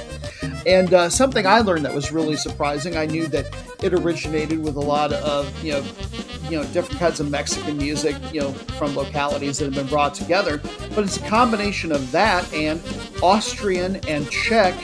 [0.67, 4.77] And uh, something I learned that was really surprising, I knew that it originated with
[4.77, 5.85] a lot of, you know,
[6.45, 10.15] you know different kinds of Mexican music, you know, from localities that have been brought
[10.15, 10.61] together.
[10.95, 12.81] But it's a combination of that and
[13.23, 14.75] Austrian and Czech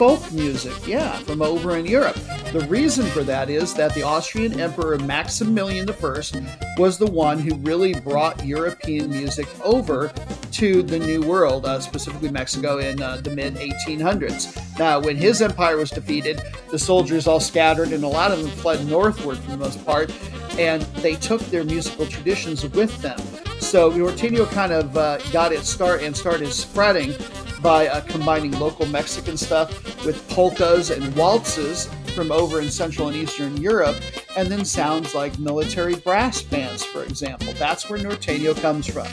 [0.00, 2.16] folk music, yeah, from over in Europe.
[2.52, 7.54] The reason for that is that the Austrian Emperor Maximilian I was the one who
[7.56, 10.10] really brought European music over
[10.52, 14.78] to the New World, uh, specifically Mexico, in uh, the mid 1800s.
[14.78, 18.50] Now, when his empire was defeated, the soldiers all scattered, and a lot of them
[18.50, 20.12] fled northward for the most part,
[20.58, 23.18] and they took their musical traditions with them.
[23.60, 27.14] So Norteño kind of uh, got its start and started spreading
[27.62, 33.16] by uh, combining local Mexican stuff with polkas and waltzes from over in Central and
[33.16, 33.96] Eastern Europe,
[34.36, 37.52] and then sounds like military brass bands, for example.
[37.54, 39.06] That's where Norteño comes from.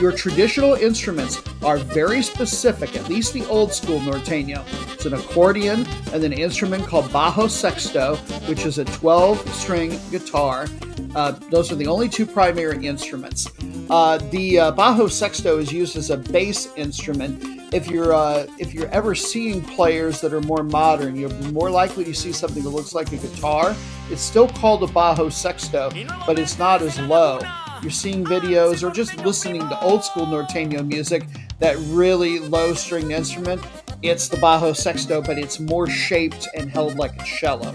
[0.00, 4.64] Your traditional instruments are very specific, at least the old school Norteño.
[4.94, 8.16] It's an accordion and an instrument called bajo sexto,
[8.48, 10.66] which is a 12 string guitar.
[11.14, 13.50] Uh, those are the only two primary instruments.
[13.90, 18.74] Uh, the uh, bajo sexto is used as a bass instrument if you're uh, if
[18.74, 22.70] you're ever seeing players that are more modern, you're more likely to see something that
[22.70, 23.74] looks like a guitar.
[24.10, 25.90] It's still called a bajo sexto,
[26.26, 27.40] but it's not as low.
[27.82, 31.24] You're seeing videos or just listening to old school norteño music,
[31.60, 33.62] that really low stringed instrument.
[34.02, 37.74] It's the bajo sexto, but it's more shaped and held like a cello.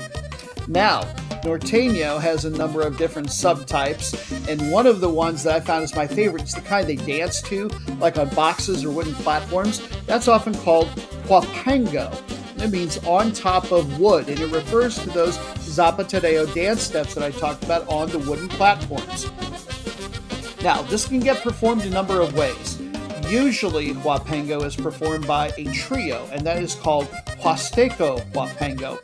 [0.67, 1.01] Now,
[1.43, 5.83] Norteño has a number of different subtypes, and one of the ones that I found
[5.83, 9.87] is my favorite is the kind they dance to, like on boxes or wooden platforms.
[10.07, 10.87] That's often called
[11.27, 12.11] huapango.
[12.61, 17.23] It means on top of wood, and it refers to those zapateo dance steps that
[17.23, 19.29] I talked about on the wooden platforms.
[20.63, 22.81] Now, this can get performed a number of ways.
[23.29, 27.07] Usually, huapango is performed by a trio, and that is called
[27.41, 28.99] huasteco huapango.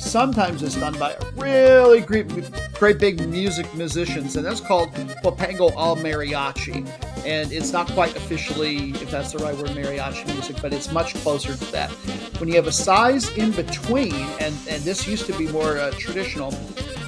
[0.00, 2.28] Sometimes it's done by really great,
[2.74, 6.86] great big music musicians, and that's called Huapango al Mariachi.
[7.26, 11.14] And it's not quite officially, if that's the right word, mariachi music, but it's much
[11.14, 11.90] closer to that.
[12.38, 15.90] When you have a size in between, and, and this used to be more uh,
[15.98, 16.54] traditional,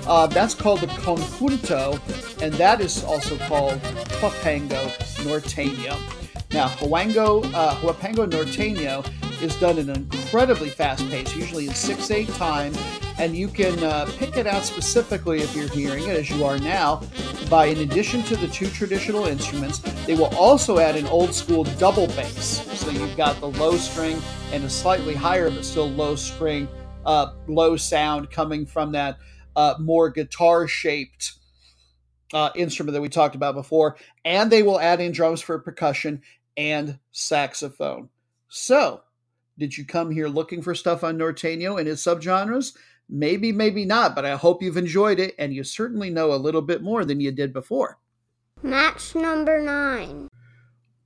[0.08, 2.00] uh, that's called the conjunto,
[2.42, 3.80] and that is also called
[4.20, 4.90] Huapango
[5.22, 5.96] Norteño.
[6.50, 9.06] Now, Huango, uh, Huapango Norteño
[9.42, 12.72] is done at an incredibly fast pace, usually in 6 8 time,
[13.18, 16.58] and you can uh, pick it out specifically if you're hearing it, as you are
[16.58, 17.02] now,
[17.50, 21.64] by in addition to the two traditional instruments, they will also add an old school
[21.78, 22.64] double bass.
[22.78, 24.20] So you've got the low string
[24.52, 26.66] and a slightly higher but still low string,
[27.04, 29.18] uh, low sound coming from that
[29.54, 31.34] uh, more guitar shaped.
[32.34, 36.20] Uh, instrument that we talked about before, and they will add in drums for percussion
[36.58, 38.10] and saxophone.
[38.48, 39.02] So,
[39.56, 42.76] did you come here looking for stuff on Norteño and its subgenres?
[43.08, 46.60] Maybe, maybe not, but I hope you've enjoyed it and you certainly know a little
[46.60, 47.98] bit more than you did before.
[48.62, 50.28] Match number nine.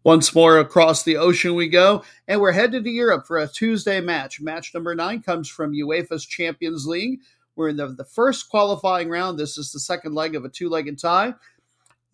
[0.04, 4.00] Once more across the ocean we go, and we're headed to Europe for a Tuesday
[4.00, 4.40] match.
[4.40, 7.20] Match number nine comes from UEFA's Champions League.
[7.54, 9.38] We're in the, the first qualifying round.
[9.38, 11.34] This is the second leg of a two legged tie.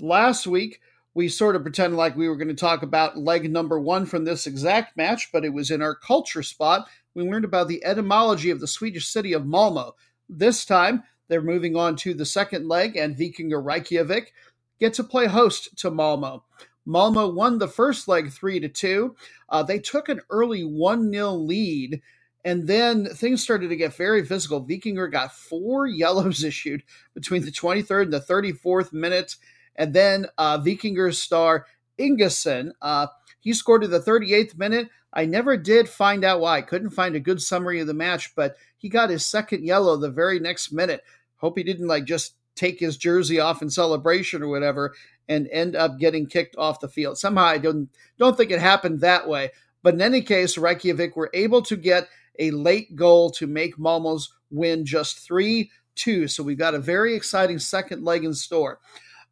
[0.00, 0.80] Last week,
[1.14, 4.24] we sort of pretended like we were going to talk about leg number one from
[4.24, 6.88] this exact match, but it was in our culture spot.
[7.14, 9.94] We learned about the etymology of the Swedish city of Malmo.
[10.28, 14.32] This time, they're moving on to the second leg, and Vikingur Reykjavik
[14.78, 16.44] get to play host to Malmo.
[16.86, 19.14] Malmo won the first leg 3 to 2.
[19.50, 22.00] Uh, they took an early 1 0 lead,
[22.44, 24.64] and then things started to get very physical.
[24.64, 26.82] Vikingur got four yellows issued
[27.14, 29.36] between the 23rd and the 34th minute.
[29.78, 31.64] And then uh, Vikingers star
[31.98, 33.06] Ingason, uh,
[33.40, 34.88] he scored in the 38th minute.
[35.14, 36.58] I never did find out why.
[36.58, 39.96] I couldn't find a good summary of the match, but he got his second yellow
[39.96, 41.02] the very next minute.
[41.36, 44.94] Hope he didn't like just take his jersey off in celebration or whatever
[45.28, 47.16] and end up getting kicked off the field.
[47.16, 49.50] Somehow I don't don't think it happened that way.
[49.82, 52.08] But in any case, Reykjavik were able to get
[52.38, 56.28] a late goal to make Malmo's win just 3 2.
[56.28, 58.80] So we've got a very exciting second leg in store.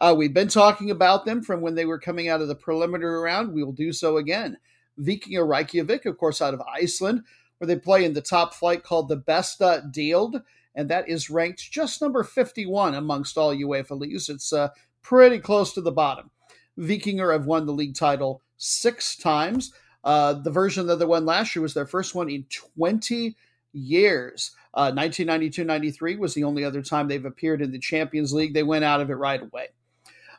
[0.01, 3.19] Uh, we've been talking about them from when they were coming out of the preliminary
[3.19, 3.53] round.
[3.53, 4.59] We will do so again.
[5.01, 7.23] Vikingur Reykjavik, of course, out of Iceland,
[7.59, 10.43] where they play in the top flight called the Besta Deild,
[10.75, 14.29] and that is ranked just number 51 amongst all UEFA leagues.
[14.29, 14.69] It's uh,
[15.03, 16.31] pretty close to the bottom.
[16.79, 19.73] Vikingur have won the league title six times.
[20.05, 23.35] Uh, the version that they won last year was their first one in 20
[23.73, 24.53] years.
[24.73, 28.53] 1992 uh, 93 was the only other time they've appeared in the Champions League.
[28.53, 29.69] They went out of it right away.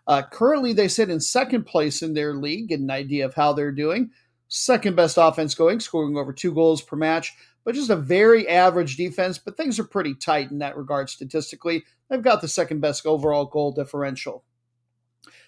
[0.07, 2.69] Uh, currently, they sit in second place in their league.
[2.69, 4.09] Get an idea of how they're doing.
[4.47, 7.35] Second best offense going, scoring over two goals per match.
[7.65, 9.37] but just a very average defense.
[9.37, 11.83] But things are pretty tight in that regard statistically.
[12.09, 14.45] They've got the second best overall goal differential.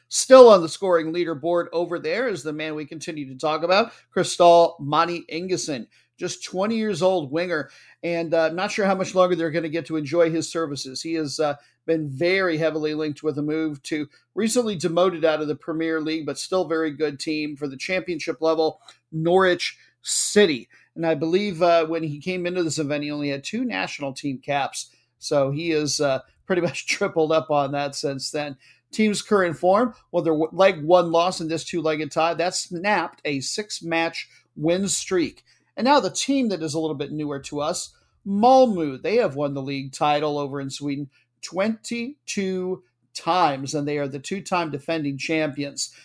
[0.10, 3.94] Still on the scoring leaderboard over there is the man we continue to talk about,
[4.14, 5.88] Kristall Mani Ingason,
[6.20, 7.70] just 20 years old winger,
[8.04, 11.02] and uh, not sure how much longer they're going to get to enjoy his services.
[11.02, 11.56] He has uh,
[11.86, 16.26] been very heavily linked with a move to recently demoted out of the Premier League,
[16.26, 20.70] but still very good team for the championship level, Norwich City.
[20.96, 24.14] And I believe uh, when he came into this event, he only had two national
[24.14, 24.92] team caps.
[25.18, 28.58] So he is uh, pretty much tripled up on that since then.
[28.92, 33.22] Team's current form, well, their leg one loss in this two legged tie, that snapped
[33.24, 35.44] a six match win streak.
[35.80, 37.96] And now the team that is a little bit newer to us,
[38.28, 41.10] Malmö, they have won the league title over in Sweden
[41.42, 45.96] 22 times, and they are the two time defending champions.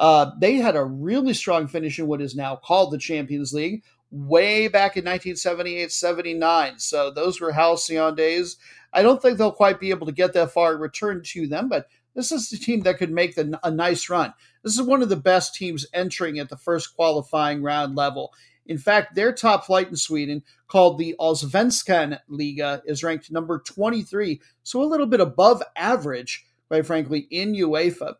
[0.00, 3.84] Uh, they had a really strong finish in what is now called the Champions League
[4.10, 6.80] way back in 1978 79.
[6.80, 8.56] So those were halcyon days.
[8.92, 11.86] I don't think they'll quite be able to get that far return to them, but
[12.16, 14.34] this is the team that could make the, a nice run.
[14.64, 18.32] This is one of the best teams entering at the first qualifying round level.
[18.66, 24.40] In fact, their top flight in Sweden, called the Allsvenskan Liga, is ranked number 23,
[24.62, 28.14] so a little bit above average, quite frankly, in UEFA.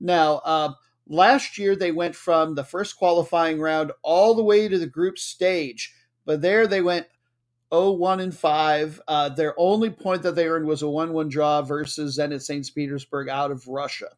[0.00, 0.72] Now, uh,
[1.06, 5.18] last year they went from the first qualifying round all the way to the group
[5.18, 5.94] stage,
[6.26, 7.06] but there they went
[7.72, 9.00] 0 1 and 5.
[9.06, 12.68] Uh, their only point that they earned was a 1 1 draw versus Zenit St.
[12.74, 14.08] Petersburg out of Russia.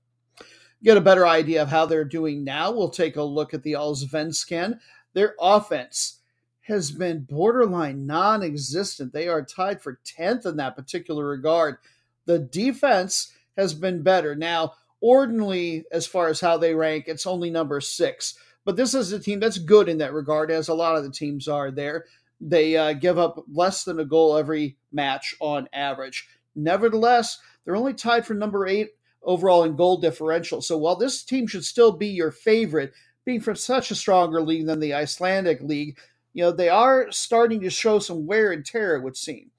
[0.83, 2.71] Get a better idea of how they're doing now.
[2.71, 4.79] We'll take a look at the Allsvenskan.
[5.17, 6.21] Their offense
[6.67, 9.15] has been borderline non existent.
[9.15, 11.79] They are tied for 10th in that particular regard.
[12.27, 14.35] The defense has been better.
[14.35, 18.35] Now, ordinarily, as far as how they rank, it's only number six.
[18.67, 21.11] But this is a team that's good in that regard, as a lot of the
[21.11, 22.05] teams are there.
[22.39, 26.29] They uh, give up less than a goal every match on average.
[26.55, 28.91] Nevertheless, they're only tied for number eight
[29.23, 30.61] overall in goal differential.
[30.61, 32.93] So while this team should still be your favorite,
[33.27, 35.99] being from such a stronger league than the Icelandic league,
[36.33, 39.51] you know, they are starting to show some wear and tear, it would seem.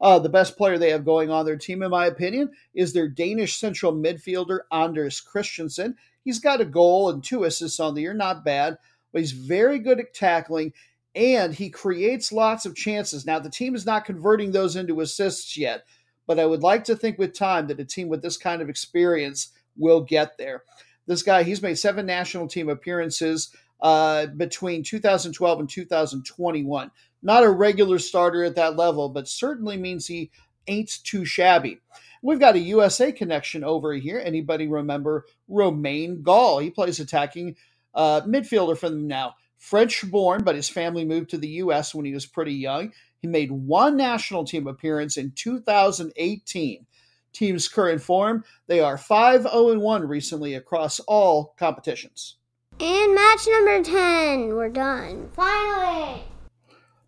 [0.00, 3.08] Uh, the best player they have going on their team, in my opinion, is their
[3.08, 5.96] Danish central midfielder, Anders Christensen.
[6.24, 8.78] He's got a goal and two assists on the year, not bad,
[9.12, 10.72] but he's very good at tackling
[11.14, 13.26] and he creates lots of chances.
[13.26, 15.84] Now, the team is not converting those into assists yet,
[16.28, 18.68] but I would like to think with time that a team with this kind of
[18.68, 20.62] experience will get there.
[21.08, 23.50] This guy, he's made seven national team appearances
[23.80, 26.90] uh, between 2012 and 2021.
[27.22, 30.30] Not a regular starter at that level, but certainly means he
[30.68, 31.80] ain't too shabby.
[32.22, 34.20] We've got a USA connection over here.
[34.22, 36.58] Anybody remember Romain Gall?
[36.58, 37.56] He plays attacking
[37.94, 39.34] uh, midfielder for them now.
[39.56, 41.94] French born, but his family moved to the U.S.
[41.94, 42.92] when he was pretty young.
[43.20, 46.86] He made one national team appearance in 2018.
[47.32, 52.36] Team's current form, they are 5 0 1 recently across all competitions.
[52.80, 55.28] And match number 10, we're done.
[55.32, 56.22] Finally!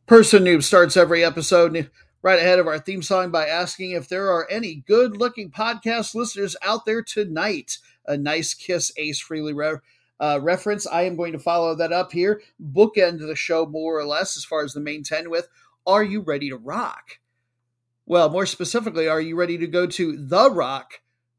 [0.06, 1.88] Person Noob starts every episode
[2.22, 6.14] right ahead of our theme song by asking if there are any good looking podcast
[6.14, 7.78] listeners out there tonight.
[8.06, 9.80] A nice kiss, Ace Frehley
[10.18, 10.86] uh, reference.
[10.86, 14.44] I am going to follow that up here, bookend the show more or less as
[14.44, 15.48] far as the main 10 with
[15.86, 17.19] Are you ready to rock?
[18.10, 20.94] Well, more specifically, are you ready to go to The Rock?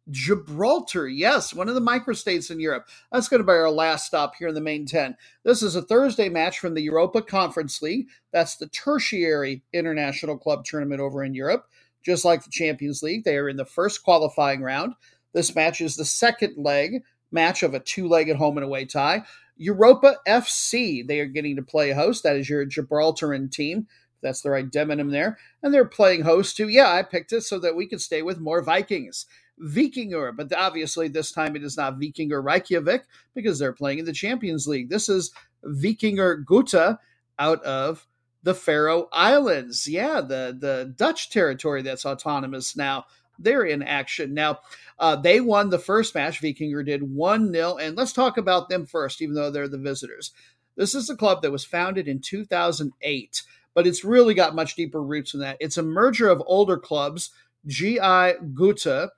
[0.10, 2.88] Gibraltar, yes, one of the microstates in Europe.
[3.12, 5.18] That's going to be our last stop here in the main 10.
[5.44, 8.08] This is a Thursday match from the Europa Conference League.
[8.32, 11.66] That's the tertiary international club tournament over in Europe.
[12.06, 14.94] Just like the Champions League, they are in the first qualifying round.
[15.34, 17.04] This match is the second leg
[17.34, 19.26] match of a two legged home and away tie.
[19.58, 22.24] Europa FC, they are getting to play host.
[22.24, 23.88] That is your Gibraltaran team.
[24.22, 25.38] That's the right demonym there.
[25.62, 28.40] And they're playing host to, yeah, I picked it so that we could stay with
[28.40, 29.26] more Vikings.
[29.62, 33.04] Vikingur, but obviously this time it is not Vikingur Reykjavik
[33.36, 34.90] because they're playing in the Champions League.
[34.90, 35.32] This is
[35.64, 36.98] Vikingur Gøta
[37.38, 38.08] out of
[38.42, 39.88] the Faroe Islands.
[39.88, 43.06] Yeah, the, the Dutch territory that's autonomous now
[43.44, 44.34] they're in action.
[44.34, 44.60] Now,
[45.00, 46.42] uh, they won the first match.
[46.42, 47.78] Vikingur did 1 0.
[47.78, 50.32] And let's talk about them first, even though they're the visitors.
[50.76, 53.44] This is a club that was founded in 2008,
[53.74, 55.58] but it's really got much deeper roots than that.
[55.60, 57.32] It's a merger of older clubs,
[57.68, 59.10] GI Gøta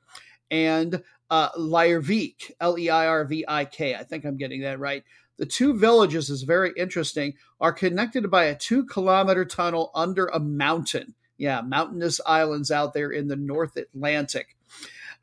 [0.51, 3.95] and uh, Leirvik, L E I R V I K.
[3.95, 5.03] I think I'm getting that right.
[5.37, 10.39] The two villages is very interesting, are connected by a two kilometer tunnel under a
[10.39, 14.55] mountain yeah, mountainous islands out there in the North Atlantic.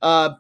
[0.03, 0.35] Uh,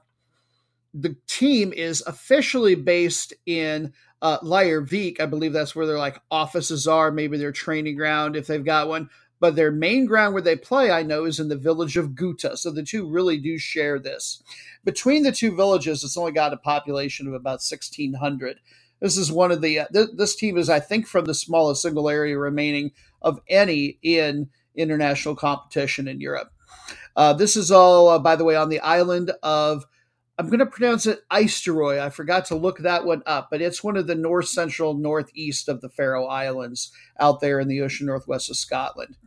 [0.93, 5.20] the team is officially based in uh, Leirvik.
[5.20, 8.88] I believe that's where their like offices are, maybe their training ground if they've got
[8.88, 9.09] one.
[9.41, 12.59] but their main ground where they play, I know, is in the village of Gøta.
[12.59, 14.43] So the two really do share this.
[14.84, 18.59] Between the two villages, it's only got a population of about 1,600.
[19.01, 21.80] This is one of the, uh, th- this team is, I think, from the smallest
[21.80, 26.53] single area remaining of any in international competition in Europe.
[27.16, 29.86] Uh, this is all, uh, by the way, on the island of,
[30.41, 32.01] I'm going to pronounce it Eysturoy.
[32.01, 35.68] I forgot to look that one up, but it's one of the north central, northeast
[35.68, 39.18] of the Faroe Islands out there in the ocean northwest of Scotland.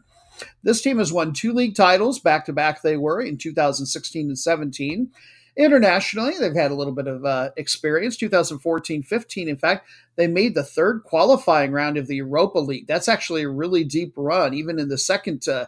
[0.64, 4.40] This team has won two league titles back to back, they were in 2016 and
[4.40, 5.12] 17.
[5.56, 8.18] Internationally, they've had a little bit of uh, experience.
[8.18, 12.88] 2014 15, in fact, they made the third qualifying round of the Europa League.
[12.88, 15.48] That's actually a really deep run, even in the second.
[15.48, 15.68] Uh,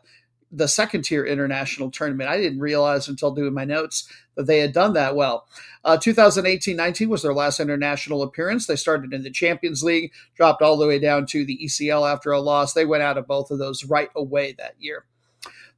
[0.51, 2.29] the second tier international tournament.
[2.29, 5.47] I didn't realize until doing my notes that they had done that well.
[5.83, 8.67] Uh, 2018 19 was their last international appearance.
[8.67, 12.31] They started in the Champions League, dropped all the way down to the ECL after
[12.31, 12.73] a loss.
[12.73, 15.05] They went out of both of those right away that year.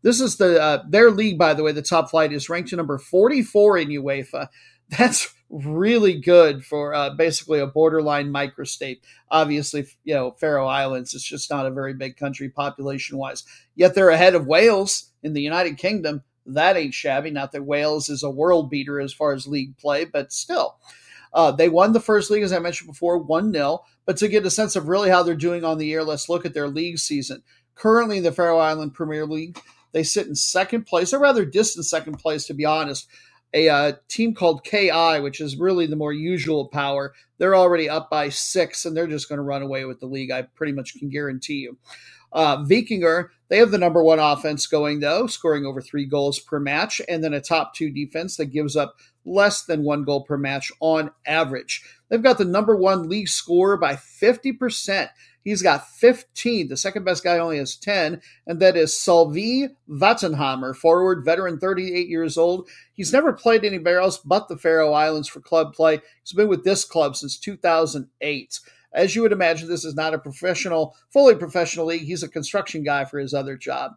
[0.02, 1.72] This is the uh, their league, by the way.
[1.72, 4.48] The top flight is ranked number 44 in UEFA.
[4.98, 9.00] That's really good for uh, basically a borderline microstate.
[9.32, 13.44] Obviously, you know, Faroe Islands is just not a very big country population wise.
[13.76, 16.24] Yet they're ahead of Wales in the United Kingdom.
[16.46, 17.32] That ain't shabby.
[17.32, 20.78] Not that Wales is a world beater as far as league play, but still.
[21.34, 23.84] Uh, they won the first league, as I mentioned before, 1 0.
[24.06, 26.46] But to get a sense of really how they're doing on the year, let's look
[26.46, 27.44] at their league season.
[27.76, 29.60] Currently the Faroe Island Premier League,
[29.92, 33.08] they sit in second place, a rather distant second place, to be honest,
[33.58, 37.14] a uh, team called KI, which is really the more usual power.
[37.40, 40.32] They're already up by six, and they're just going to run away with the league.
[40.32, 41.78] I pretty much can guarantee you.
[42.32, 46.60] Uh, Vikingur, they have the number one offense going, though, scoring over three goals per
[46.60, 48.96] match, and then a top two defense that gives up
[49.26, 51.84] less than one goal per match on average.
[52.10, 55.10] They've got the number one league scorer by 50%.
[55.48, 56.68] He's got 15.
[56.68, 62.10] The second best guy only has 10, and that is Sölvi Vatnhamar, forward, veteran, 38
[62.10, 62.68] years old.
[62.92, 66.02] He's never played anywhere else but the Faroe Islands for club play.
[66.22, 68.60] He's been with this club since 2008.
[68.92, 72.02] As you would imagine, this is not a professional, fully professional league.
[72.02, 73.94] He's a construction guy for his other job.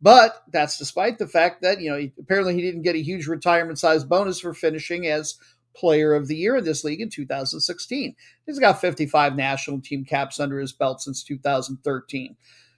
[0.00, 3.26] But that's despite the fact that, you know, he, apparently he didn't get a huge
[3.26, 5.34] retirement size bonus for finishing as
[5.74, 8.14] Player of the Year in this league in 2016.
[8.46, 12.36] He's got 55 national team caps under his belt since 2013.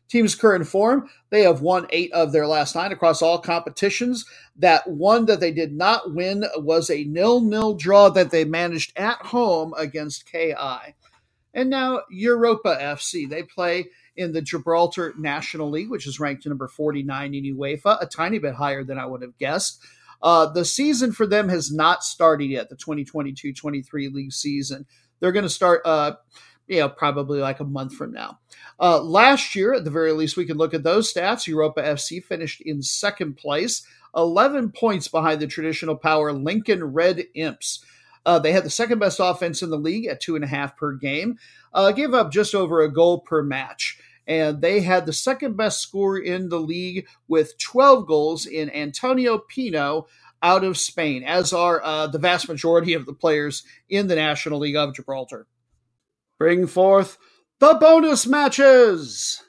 [0.09, 4.25] Team's current form, they have won eight of their last nine across all competitions.
[4.57, 9.19] That one that they did not win was a nil-nil draw that they managed at
[9.19, 10.95] home against KI.
[11.53, 13.29] And now Europa FC.
[13.29, 13.87] They play
[14.17, 18.55] in the Gibraltar National League, which is ranked number 49 in UEFA, a tiny bit
[18.55, 19.81] higher than I would have guessed.
[20.23, 24.87] Uh, the season for them has not started yet, the 2022 23 league season.
[25.21, 26.12] They're going to start, uh,
[26.67, 28.39] you know, probably like a month from now.
[28.79, 31.47] Uh, last year, at the very least, we can look at those stats.
[31.47, 37.85] Europa FC finished in second place, 11 points behind the traditional power Lincoln Red Imps.
[38.27, 40.77] Uh, they had the second best offense in the league at two and a half
[40.77, 41.39] per game,
[41.73, 45.81] uh, gave up just over a goal per match and they had the second best
[45.81, 50.07] score in the league with 12 goals in Antonio Pino
[50.43, 54.59] out of Spain, as are uh, the vast majority of the players in the National
[54.59, 55.47] League of Gibraltar.
[56.39, 57.18] Bring forth
[57.59, 59.43] the bonus matches!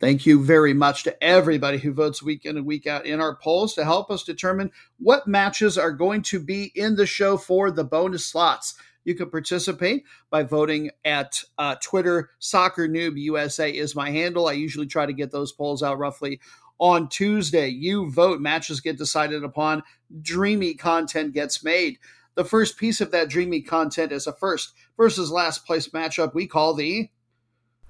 [0.00, 3.34] Thank you very much to everybody who votes week in and week out in our
[3.34, 7.72] polls to help us determine what matches are going to be in the show for
[7.72, 8.74] the bonus slots.
[9.08, 12.28] You can participate by voting at uh, Twitter.
[12.40, 14.48] Soccer Noob USA is my handle.
[14.48, 16.40] I usually try to get those polls out roughly
[16.78, 17.68] on Tuesday.
[17.68, 19.82] You vote, matches get decided upon,
[20.20, 21.96] dreamy content gets made.
[22.34, 26.46] The first piece of that dreamy content is a first versus last place matchup we
[26.46, 27.08] call the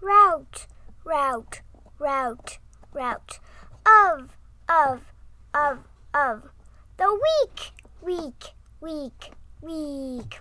[0.01, 0.69] route,
[1.05, 1.63] route,
[1.99, 2.59] route,
[2.93, 3.41] route
[3.85, 4.37] of,
[4.69, 5.01] of,
[5.53, 5.79] of,
[6.15, 6.43] of
[6.97, 7.73] the week,
[8.05, 8.45] week,
[8.81, 10.41] week, week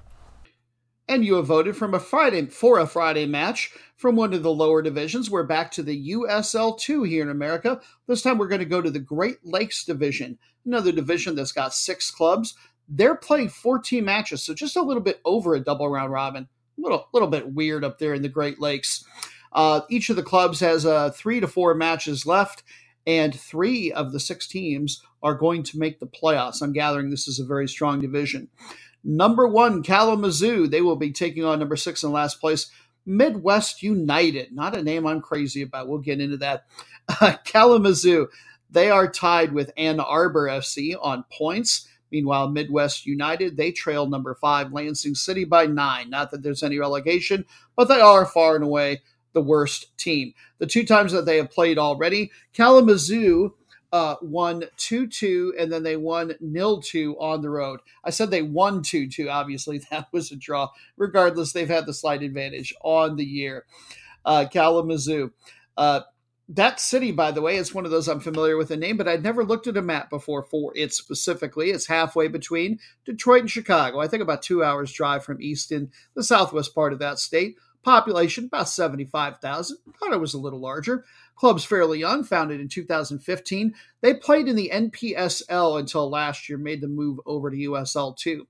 [1.07, 4.51] and you have voted from a Friday for a Friday match from one of the
[4.51, 5.29] lower divisions.
[5.29, 7.79] We're back to the USL 2 here in America.
[8.07, 11.73] This time we're going to go to the Great Lakes division, another division that's got
[11.73, 12.55] six clubs.
[12.89, 16.47] They're playing 14 matches, so just a little bit over a double round robin.
[16.77, 19.03] A little, little bit weird up there in the Great Lakes.
[19.51, 22.63] Uh, each of the clubs has uh, three to four matches left,
[23.07, 26.61] and three of the six teams are going to make the playoffs.
[26.61, 28.49] I'm gathering this is a very strong division.
[29.09, 30.67] Number one, Kalamazoo.
[30.67, 32.69] They will be taking on number six in last place,
[33.05, 34.51] Midwest United.
[34.51, 35.87] Not a name I'm crazy about.
[35.87, 36.65] We'll get into that.
[37.07, 38.27] Uh, Kalamazoo.
[38.69, 41.87] They are tied with Ann Arbor FC on points.
[42.11, 46.09] Meanwhile, Midwest United, they trail number five, Lansing City, by nine.
[46.09, 47.45] Not that there's any relegation,
[47.77, 50.33] but they are far and away the worst team.
[50.57, 53.55] The two times that they have played already, Kalamazoo
[53.91, 57.79] uh, won 2 2, and then they won nil 2 on the road.
[58.03, 59.29] I said they won 2 2.
[59.29, 60.69] Obviously, that was a draw.
[60.97, 63.65] Regardless, they've had the slight advantage on the year.
[64.25, 65.31] Uh, Kalamazoo.
[65.77, 66.01] Uh,
[66.49, 69.07] that city, by the way, is one of those I'm familiar with the name, but
[69.07, 71.71] I'd never looked at a map before for it specifically.
[71.71, 73.99] It's halfway between Detroit and Chicago.
[73.99, 77.57] I think about two hours drive from Easton, the southwest part of that state.
[77.83, 79.77] Population about 75,000.
[79.99, 81.05] Thought it was a little larger.
[81.37, 83.73] Club's fairly young, founded in 2015.
[84.01, 88.47] They played in the NPSL until last year, made the move over to USL 2.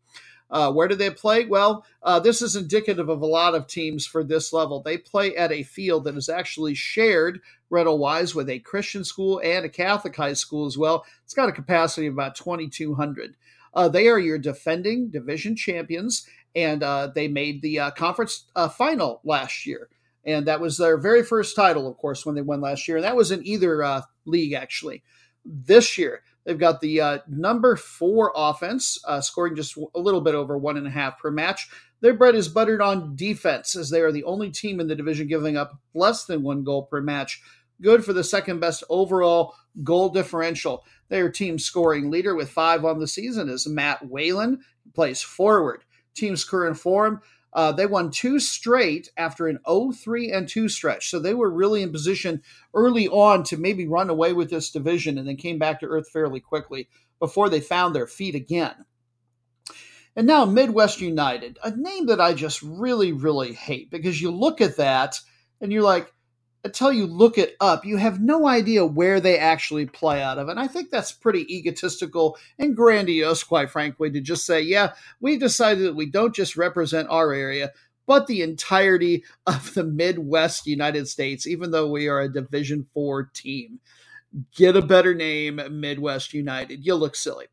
[0.50, 1.46] Uh, where do they play?
[1.46, 4.82] Well, uh, this is indicative of a lot of teams for this level.
[4.82, 9.42] They play at a field that is actually shared rental wise with a Christian school
[9.44, 11.06] and a Catholic high school as well.
[11.26, 13.36] It's got a capacity of about 2,200.
[13.74, 18.70] Uh, they are your defending division champions, and uh, they made the uh, conference uh,
[18.70, 19.90] final last year.
[20.28, 22.98] And that was their very first title, of course, when they won last year.
[22.98, 25.02] And that was in either league, actually.
[25.44, 30.34] This year, They've got the uh, number four offense, uh, scoring just a little bit
[30.34, 31.68] over one and a half per match.
[32.00, 35.28] Their bread is buttered on defense, as they are the only team in the division
[35.28, 37.42] giving up less than one goal per match.
[37.82, 40.86] Good for the second best overall goal differential.
[41.10, 44.62] Their team scoring leader with five on the season is Matt Whalen.
[44.94, 45.84] Plays forward.
[46.16, 47.22] Team's current form
[47.54, 51.10] uh, they won two straight after an 0-3 and 2 stretch.
[51.10, 52.42] So they were really in position
[52.74, 56.10] early on to maybe run away with this division and then came back to earth
[56.10, 58.86] fairly quickly before they found their feet again.
[60.16, 64.62] And now Midwest United, a name that I just really, really hate because you look
[64.62, 65.20] at that
[65.62, 66.12] and you're like,
[66.64, 70.50] until you look it up, you have no idea where they actually play out of.
[70.50, 75.38] And I think that's pretty egotistical and grandiose, quite frankly, to just say, yeah, we
[75.38, 77.72] decided that we don't just represent our area,
[78.06, 83.30] but the entirety of the Midwest United States, even though we are a Division Four
[83.34, 83.80] team.
[84.56, 86.86] Get a better name, Midwest United.
[86.86, 87.46] You look silly.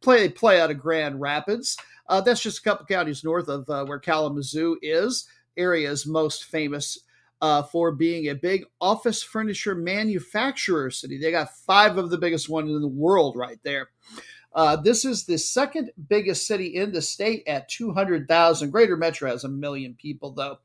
[0.00, 1.76] Play play out of Grand Rapids.
[2.08, 5.26] Uh, that's just a couple counties north of uh, where Kalamazoo is.
[5.56, 6.98] Area's most famous
[7.42, 11.18] uh, for being a big office furniture manufacturer city.
[11.18, 13.90] They got five of the biggest ones in the world right there.
[14.54, 18.70] Uh, this is the second biggest city in the state at 200,000.
[18.70, 20.58] Greater Metro has a million people, though.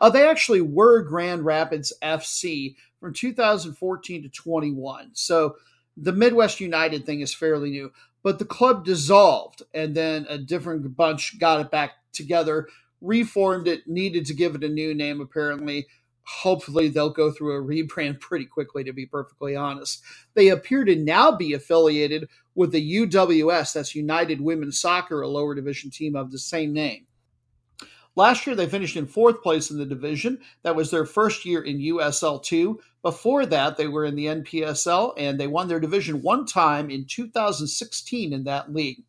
[0.00, 5.10] Uh, they actually were Grand Rapids FC from 2014 to 21.
[5.14, 5.56] So
[5.96, 7.92] the Midwest United thing is fairly new,
[8.22, 12.68] but the club dissolved and then a different bunch got it back together,
[13.00, 15.86] reformed it, needed to give it a new name apparently
[16.30, 20.02] hopefully they'll go through a rebrand pretty quickly to be perfectly honest.
[20.34, 25.54] They appear to now be affiliated with the uws that's united women's soccer a lower
[25.54, 27.06] division team of the same name.
[28.16, 30.40] Last year they finished in fourth place in the division.
[30.62, 35.38] That was their first year in usl2 before that they were in the npsl and
[35.38, 39.02] they won their division one time in 2016 in that league.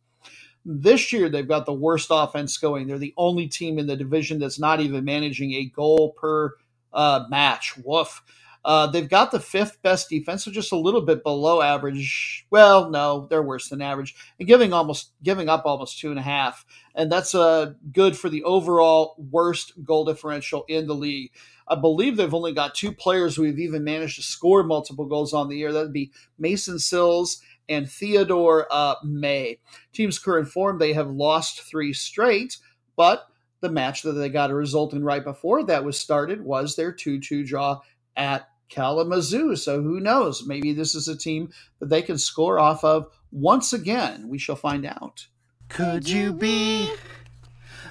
[0.64, 2.86] This year, they've got the worst offense going.
[2.86, 6.54] They're the only team in the division that's not even managing a goal per
[6.92, 7.74] uh, match.
[7.84, 8.22] Woof.
[8.64, 12.46] Uh, they've got the fifth best defense, so just a little bit below average.
[12.50, 16.22] Well, no, they're worse than average, and giving almost giving up almost two and a
[16.22, 16.64] half,
[16.94, 21.32] and that's uh, good for the overall worst goal differential in the league.
[21.66, 25.32] I believe they've only got two players who have even managed to score multiple goals
[25.32, 25.72] on the year.
[25.72, 29.58] That'd be Mason Sills and Theodore uh, May.
[29.92, 32.58] Team's current form, they have lost three straight,
[32.96, 33.26] but
[33.62, 36.92] the match that they got a result in right before that was started was their
[36.92, 37.80] 2 2 draw
[38.16, 39.56] at Kalamazoo.
[39.56, 40.46] So who knows?
[40.46, 44.28] Maybe this is a team that they can score off of once again.
[44.28, 45.26] We shall find out.
[45.68, 46.92] Could you be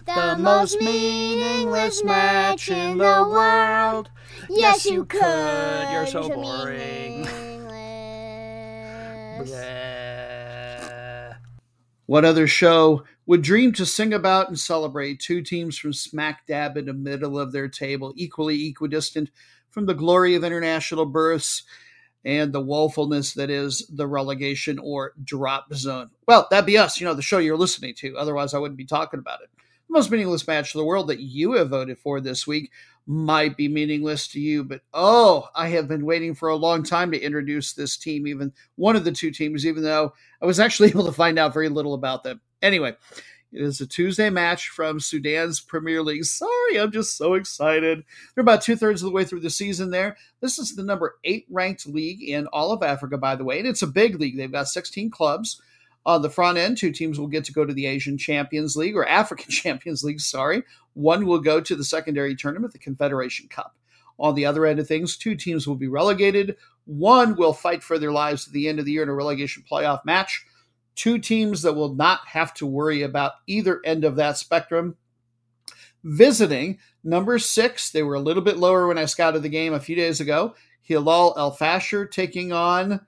[0.05, 4.09] the most meaningless match in the world?
[4.49, 5.91] Yes, you could.
[5.91, 7.27] You're so boring.
[12.11, 16.75] What other show would dream to sing about and celebrate two teams from smack dab
[16.75, 19.31] in the middle of their table, equally equidistant
[19.69, 21.63] from the glory of international births
[22.25, 26.09] and the woefulness that is the relegation or drop zone?
[26.27, 28.17] Well, that'd be us, you know, the show you're listening to.
[28.17, 29.49] Otherwise, I wouldn't be talking about it.
[29.87, 32.69] The most meaningless match in the world that you have voted for this week
[33.07, 37.11] might be meaningless to you, but oh, I have been waiting for a long time
[37.11, 40.89] to introduce this team, even one of the two teams, even though I was actually
[40.91, 42.41] able to find out very little about them.
[42.61, 42.95] Anyway,
[43.51, 46.23] it is a Tuesday match from Sudan's Premier League.
[46.23, 48.03] Sorry, I'm just so excited.
[48.33, 50.15] They're about two thirds of the way through the season there.
[50.39, 53.67] This is the number eight ranked league in all of Africa, by the way, and
[53.67, 54.37] it's a big league.
[54.37, 55.61] They've got 16 clubs.
[56.05, 58.95] On the front end, two teams will get to go to the Asian Champions League
[58.95, 60.63] or African Champions League, sorry.
[60.93, 63.75] One will go to the secondary tournament, the Confederation Cup.
[64.19, 66.57] On the other end of things, two teams will be relegated.
[66.85, 69.63] One will fight for their lives at the end of the year in a relegation
[69.69, 70.45] playoff match.
[70.95, 74.97] Two teams that will not have to worry about either end of that spectrum.
[76.03, 79.79] Visiting number six, they were a little bit lower when I scouted the game a
[79.79, 80.55] few days ago.
[80.81, 83.05] Hilal El Fasher taking on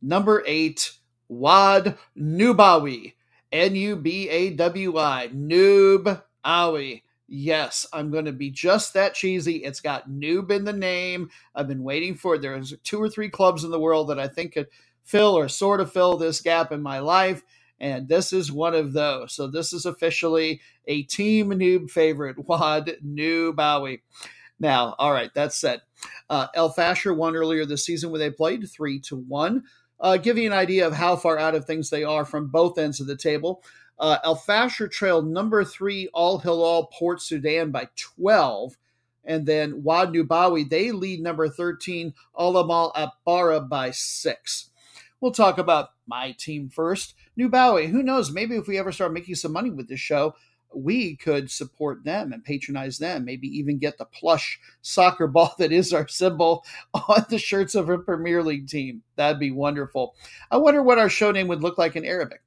[0.00, 0.92] number eight,
[1.28, 3.14] Wad Nubawi.
[3.52, 5.28] N U B A W I.
[5.32, 7.02] Noob Awi.
[7.28, 9.64] Yes, I'm going to be just that cheesy.
[9.64, 11.28] It's got noob in the name.
[11.54, 12.42] I've been waiting for it.
[12.42, 14.68] There's two or three clubs in the world that I think could
[15.02, 17.42] fill or sort of fill this gap in my life.
[17.80, 19.32] And this is one of those.
[19.34, 24.00] So this is officially a team noob favorite, Wad Noobawi.
[24.58, 25.82] Now, all right, that's said.
[26.30, 29.64] Uh, El Fasher won earlier this season when they played three to one.
[29.98, 32.78] Uh, give you an idea of how far out of things they are from both
[32.78, 33.62] ends of the table.
[33.98, 38.76] Uh, El Fasher trailed number three Al Hilal Port Sudan by 12.
[39.24, 44.70] And then Wad Nubawi, they lead number 13 Al Amal Atbara by six.
[45.20, 47.14] We'll talk about my team first.
[47.38, 48.30] Nubawi, who knows?
[48.30, 50.34] Maybe if we ever start making some money with this show,
[50.74, 55.72] we could support them and patronize them, maybe even get the plush soccer ball that
[55.72, 56.64] is our symbol
[56.94, 59.02] on the shirts of a Premier League team.
[59.16, 60.14] That'd be wonderful.
[60.50, 62.42] I wonder what our show name would look like in Arabic.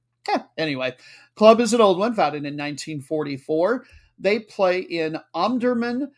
[0.57, 0.95] Anyway,
[1.35, 3.85] club is an old one, founded in 1944.
[4.19, 6.09] They play in Omdurman,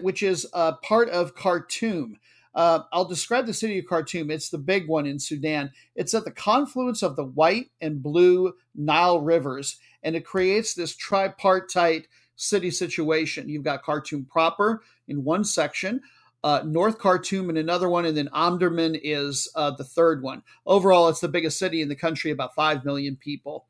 [0.00, 2.18] which is a part of Khartoum.
[2.54, 4.30] Uh, I'll describe the city of Khartoum.
[4.30, 5.70] It's the big one in Sudan.
[5.94, 10.94] It's at the confluence of the white and blue Nile rivers, and it creates this
[10.96, 12.06] tripartite
[12.36, 13.48] city situation.
[13.48, 16.00] You've got Khartoum proper in one section,
[16.42, 20.42] uh, North Khartoum in another one, and then Omdurman is uh, the third one.
[20.66, 23.66] Overall, it's the biggest city in the country, about 5 million people.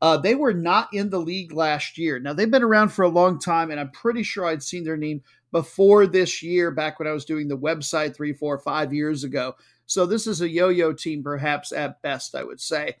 [0.00, 2.18] Uh, they were not in the league last year.
[2.18, 4.96] Now, they've been around for a long time, and I'm pretty sure I'd seen their
[4.96, 5.22] name
[5.52, 9.54] before this year, back when I was doing the website three, four, five years ago.
[9.86, 12.96] So this is a yo yo team, perhaps at best, I would say.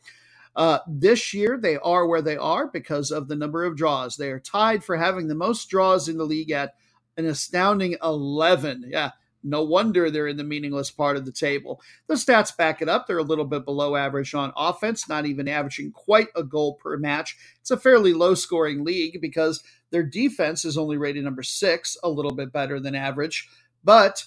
[0.54, 4.16] Uh, this year, they are where they are because of the number of draws.
[4.16, 6.74] They are tied for having the most draws in the league at
[7.16, 8.86] an astounding 11.
[8.88, 9.10] Yeah,
[9.42, 11.80] no wonder they're in the meaningless part of the table.
[12.06, 13.06] The stats back it up.
[13.06, 16.96] They're a little bit below average on offense, not even averaging quite a goal per
[16.96, 17.36] match.
[17.60, 22.08] It's a fairly low scoring league because their defense is only rated number six, a
[22.08, 23.48] little bit better than average,
[23.84, 24.24] but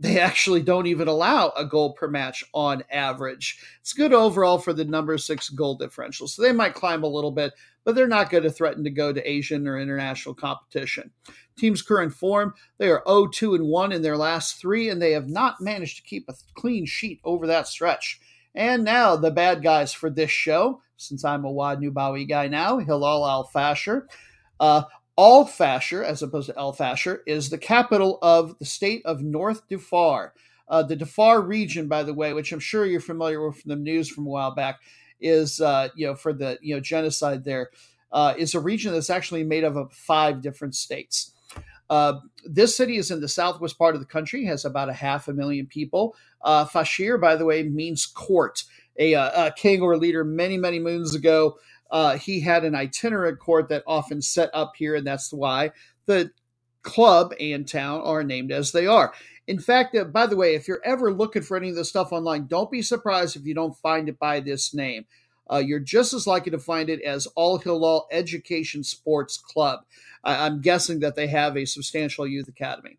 [0.00, 3.60] they actually don't even allow a goal per match on average.
[3.80, 6.26] It's good overall for the number six goal differential.
[6.26, 7.52] So they might climb a little bit,
[7.84, 11.10] but they're not going to threaten to go to Asian or international competition.
[11.56, 15.12] Team's current form, they are 0 2 and 1 in their last three, and they
[15.12, 18.20] have not managed to keep a clean sheet over that stretch.
[18.54, 22.78] And now the bad guys for this show, since I'm a Wad Nubawi guy now,
[22.78, 24.08] Hilal Al Fasher.
[24.58, 24.82] Uh,
[25.16, 29.68] Al Fasher, as opposed to El Fasher, is the capital of the state of North
[29.68, 30.32] Darfur.
[30.68, 33.76] Uh, the Darfur region, by the way, which I'm sure you're familiar with from the
[33.76, 34.80] news from a while back,
[35.20, 37.70] is uh, you know for the you know genocide there,
[38.10, 41.32] uh, is a region that's actually made up of five different states.
[41.88, 42.14] Uh,
[42.44, 45.32] this city is in the southwest part of the country, has about a half a
[45.32, 46.16] million people.
[46.42, 48.64] Uh, Fashir, by the way, means court.
[48.96, 51.56] A, uh, a king or leader many many moons ago
[51.90, 55.70] uh, he had an itinerant court that often set up here, and that's why
[56.06, 56.30] the
[56.82, 59.12] club and town are named as they are.
[59.46, 62.12] In fact, uh, by the way, if you're ever looking for any of this stuff
[62.12, 65.04] online, don't be surprised if you don't find it by this name.
[65.50, 69.80] Uh, you're just as likely to find it as Al Hilal Education Sports Club.
[70.22, 72.98] I- I'm guessing that they have a substantial youth academy.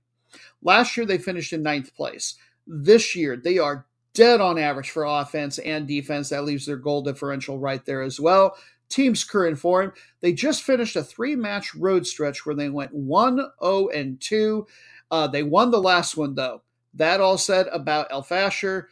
[0.62, 2.36] Last year, they finished in ninth place.
[2.68, 6.30] This year, they are dead on average for offense and defense.
[6.30, 8.56] That leaves their goal differential right there as well
[8.90, 9.94] team's current form.
[10.22, 14.68] They just finished a three match road stretch where they went 1 0 and 2.
[15.12, 16.62] Uh, they won the last one, though.
[16.94, 18.90] That all said about El Fasher,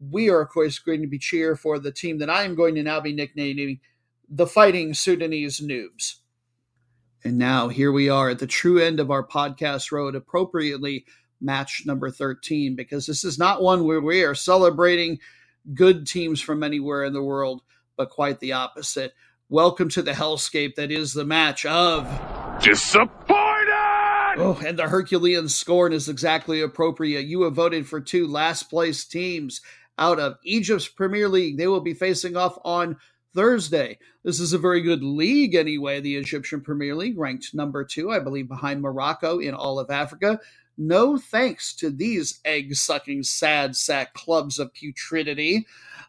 [0.00, 2.74] we are, of course, going to be cheer for the team that I am going
[2.76, 3.80] to now be nicknaming
[4.28, 6.16] the Fighting Sudanese Noobs.
[7.24, 11.06] And now here we are at the true end of our podcast road, appropriately
[11.40, 15.18] match number 13, because this is not one where we are celebrating
[15.74, 17.62] good teams from anywhere in the world
[17.96, 19.14] but quite the opposite.
[19.48, 22.04] Welcome to the hellscape that is the match of
[22.62, 23.36] Disappointed!
[24.38, 27.26] Oh, and the Herculean scorn is exactly appropriate.
[27.26, 29.60] You have voted for two last place teams
[29.98, 31.56] out of Egypt's Premier League.
[31.56, 32.96] They will be facing off on
[33.34, 33.98] Thursday.
[34.24, 38.18] This is a very good league anyway, the Egyptian Premier League, ranked number two, I
[38.18, 40.40] believe, behind Morocco in all of Africa.
[40.78, 45.64] No thanks to these egg sucking, sad sack clubs of putridity.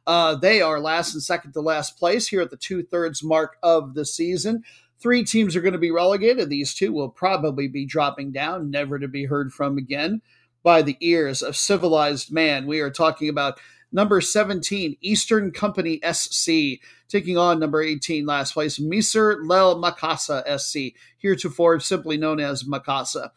[0.06, 3.58] Uh, they are last and second to last place here at the two thirds mark
[3.64, 4.64] of the season.
[5.00, 6.50] Three teams are going to be relegated.
[6.50, 10.22] These two will probably be dropping down, never to be heard from again
[10.64, 12.68] by the ears of civilized man.
[12.68, 13.60] We are talking about
[13.92, 20.98] number 17, Eastern Company SC, taking on number 18, last place, Misr Lel Makasa SC,
[21.18, 23.30] heretofore simply known as Makassa.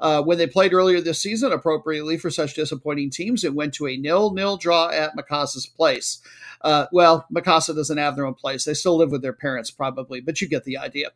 [0.00, 3.86] Uh, when they played earlier this season, appropriately for such disappointing teams, it went to
[3.86, 6.20] a nil-nil draw at Makassa's place.
[6.62, 10.20] Uh, well, Makassa doesn't have their own place; they still live with their parents, probably,
[10.20, 11.10] but you get the idea.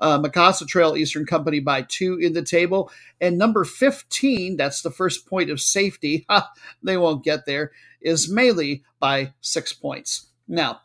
[0.00, 2.90] Uh, Makassa trail Eastern Company by two in the table,
[3.20, 6.26] and number fifteen, that's the first point of safety.
[6.82, 7.72] they won't get there.
[8.04, 10.26] Ismaily by six points.
[10.46, 10.82] Now,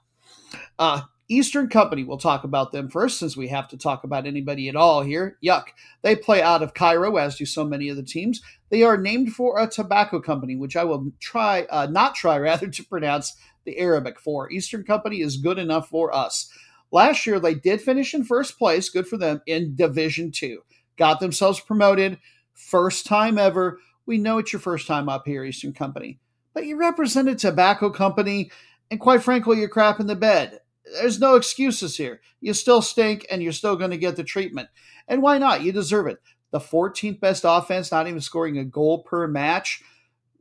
[0.79, 1.01] uh,
[1.31, 4.75] Eastern Company, we'll talk about them first since we have to talk about anybody at
[4.75, 5.37] all here.
[5.41, 5.67] Yuck.
[6.01, 8.41] They play out of Cairo, as do so many of the teams.
[8.69, 12.67] They are named for a tobacco company, which I will try, uh, not try rather,
[12.67, 14.51] to pronounce the Arabic for.
[14.51, 16.51] Eastern Company is good enough for us.
[16.91, 20.59] Last year, they did finish in first place, good for them, in Division 2.
[20.97, 22.19] Got themselves promoted,
[22.53, 23.79] first time ever.
[24.05, 26.19] We know it's your first time up here, Eastern Company.
[26.53, 28.51] But you represent a tobacco company,
[28.89, 32.21] and quite frankly, you're crap in the bed there's no excuses here.
[32.39, 34.69] You still stink and you're still going to get the treatment.
[35.07, 35.61] And why not?
[35.61, 36.19] You deserve it.
[36.51, 39.81] The 14th best offense, not even scoring a goal per match.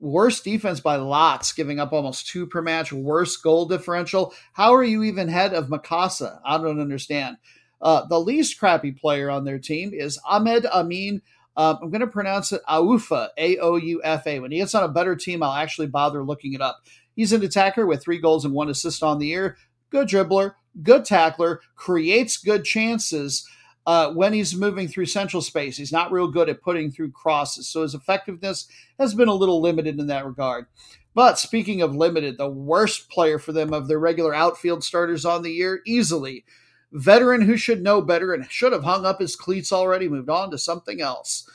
[0.00, 2.92] Worst defense by lots, giving up almost two per match.
[2.92, 4.32] Worst goal differential.
[4.54, 6.40] How are you even head of Makassa?
[6.44, 7.36] I don't understand.
[7.82, 11.22] Uh, the least crappy player on their team is Ahmed Amin.
[11.56, 14.40] Uh, I'm going to pronounce it Aufa, A O U F A.
[14.40, 16.80] When he gets on a better team, I'll actually bother looking it up.
[17.14, 19.56] He's an attacker with three goals and one assist on the year
[19.90, 23.46] good dribbler, good tackler, creates good chances
[23.86, 25.76] uh, when he's moving through central space.
[25.76, 28.66] He's not real good at putting through crosses, so his effectiveness
[28.98, 30.66] has been a little limited in that regard.
[31.14, 35.42] But speaking of limited, the worst player for them of their regular outfield starters on
[35.42, 36.44] the year, easily.
[36.92, 40.50] Veteran who should know better and should have hung up his cleats already, moved on
[40.50, 41.48] to something else.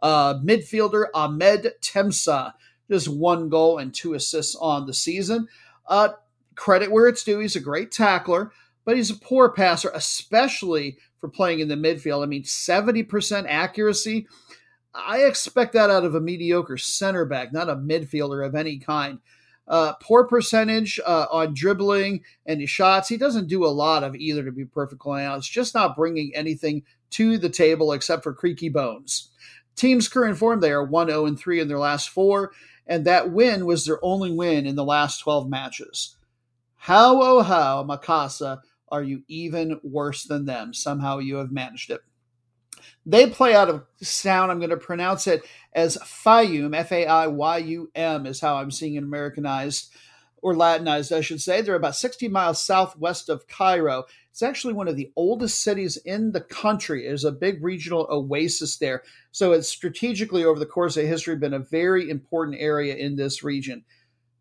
[0.00, 2.54] Uh, midfielder Ahmed Temsa,
[2.90, 5.48] just one goal and two assists on the season.
[5.86, 6.10] Uh,
[6.54, 7.38] credit where it's due.
[7.38, 8.52] He's a great tackler,
[8.84, 12.22] but he's a poor passer, especially for playing in the midfield.
[12.22, 14.26] I mean, 70% accuracy.
[14.94, 19.20] I expect that out of a mediocre center back, not a midfielder of any kind.
[19.68, 23.08] Uh, poor percentage uh, on dribbling and his shots.
[23.08, 25.50] He doesn't do a lot of either, to be perfectly honest.
[25.50, 29.30] Just not bringing anything to the table except for creaky bones.
[29.76, 32.52] Team's current form, they are 1 0 3 in their last four,
[32.86, 36.16] and that win was their only win in the last 12 matches.
[36.82, 40.74] How, oh, how, Makassa, are you even worse than them?
[40.74, 42.00] Somehow you have managed it.
[43.06, 44.50] They play out of sound.
[44.50, 48.56] I'm going to pronounce it as Fayoum, F A I Y U M, is how
[48.56, 49.94] I'm seeing it Americanized
[50.38, 51.60] or Latinized, I should say.
[51.60, 54.02] They're about 60 miles southwest of Cairo.
[54.32, 57.04] It's actually one of the oldest cities in the country.
[57.04, 59.04] There's a big regional oasis there.
[59.30, 63.44] So it's strategically, over the course of history, been a very important area in this
[63.44, 63.84] region.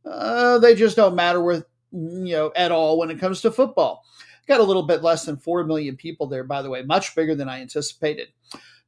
[0.03, 4.05] Uh, they just don't matter with you know, at all when it comes to football.
[4.47, 7.35] Got a little bit less than 4 million people there, by the way, much bigger
[7.35, 8.29] than I anticipated.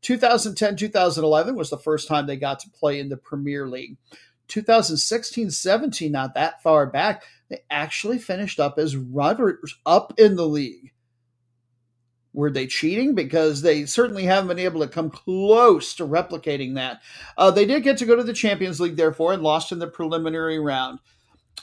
[0.02, 3.98] 2010 2011 was the first time they got to play in the Premier League.
[4.50, 10.48] 2016 17, not that far back, they actually finished up as runners up in the
[10.48, 10.92] league.
[12.34, 13.14] Were they cheating?
[13.14, 17.02] Because they certainly haven't been able to come close to replicating that.
[17.38, 19.88] Uh, they did get to go to the Champions League, therefore, and lost in the
[19.88, 21.00] preliminary round.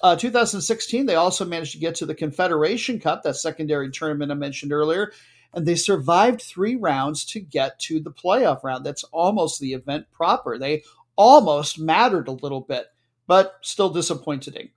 [0.02, 4.34] Uh, 2016, they also managed to get to the Confederation Cup, that secondary tournament I
[4.34, 5.12] mentioned earlier,
[5.52, 8.84] and they survived three rounds to get to the playoff round.
[8.84, 10.58] That's almost the event proper.
[10.58, 10.84] They
[11.16, 12.86] almost mattered a little bit,
[13.26, 14.70] but still disappointing.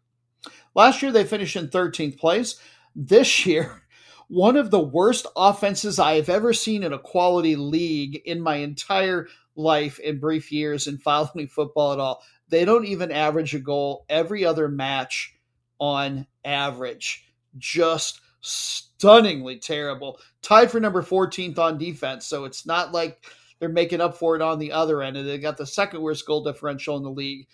[0.75, 2.59] Last year, they finished in 13th place.
[2.95, 3.83] This year,
[4.27, 8.57] one of the worst offenses I have ever seen in a quality league in my
[8.57, 12.23] entire life in brief years in following football at all.
[12.49, 15.35] They don't even average a goal every other match
[15.79, 17.31] on average.
[17.57, 20.19] Just stunningly terrible.
[20.41, 22.25] Tied for number 14th on defense.
[22.25, 23.25] So it's not like
[23.59, 25.17] they're making up for it on the other end.
[25.17, 27.47] And they got the second worst goal differential in the league.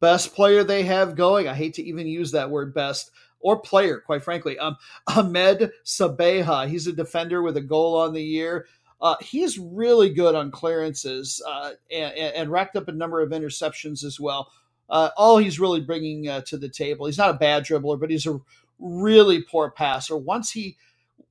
[0.00, 1.46] Best player they have going.
[1.46, 3.10] I hate to even use that word best
[3.40, 4.58] or player, quite frankly.
[4.58, 6.68] Um, Ahmed Sabeha.
[6.68, 8.66] He's a defender with a goal on the year.
[9.00, 14.04] Uh, he's really good on clearances uh, and, and, racked up a number of interceptions
[14.04, 14.52] as well.
[14.90, 17.06] Uh, all he's really bringing uh, to the table.
[17.06, 18.38] He's not a bad dribbler, but he's a
[18.78, 20.16] really poor passer.
[20.16, 20.76] Once he,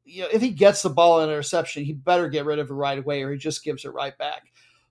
[0.03, 2.73] you know, if he gets the ball in interception, he better get rid of it
[2.73, 4.48] right away, or he just gives it right back.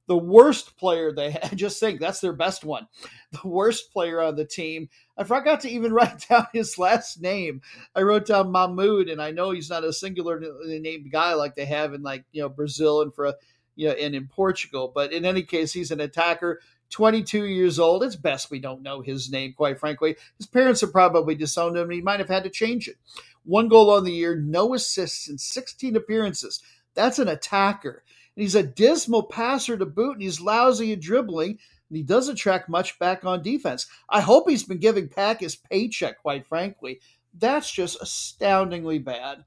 [0.08, 2.88] The worst player they had, just think that's their best one.
[3.30, 4.88] The worst player on the team.
[5.16, 7.60] I forgot to even write down his last name.
[7.94, 11.54] I wrote down Mahmoud, and I know he's not a singular uh, named guy like
[11.54, 13.34] they have in like you know Brazil and for
[13.76, 14.90] you know and in Portugal.
[14.92, 16.60] But in any case, he's an attacker
[16.90, 18.02] 22 years old.
[18.02, 20.16] It's best we don't know his name, quite frankly.
[20.38, 22.96] His parents have probably disowned him, he might have had to change it.
[23.44, 26.60] One goal on the year, no assists in 16 appearances.
[26.94, 28.02] That's an attacker.
[28.38, 31.58] And he's a dismal passer to boot, and he's lousy at dribbling,
[31.88, 33.88] and he doesn't track much back on defense.
[34.08, 37.00] I hope he's been giving Pack his paycheck, quite frankly.
[37.36, 39.44] That's just astoundingly bad.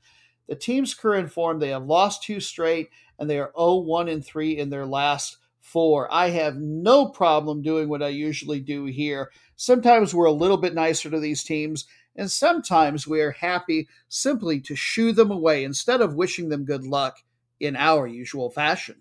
[0.50, 4.26] The team's current form, they have lost two straight, and they are 0 1 and
[4.26, 6.14] 3 in their last four.
[6.14, 9.32] I have no problem doing what I usually do here.
[9.56, 14.60] Sometimes we're a little bit nicer to these teams, and sometimes we are happy simply
[14.60, 17.20] to shoo them away instead of wishing them good luck
[17.62, 18.96] in our usual fashion.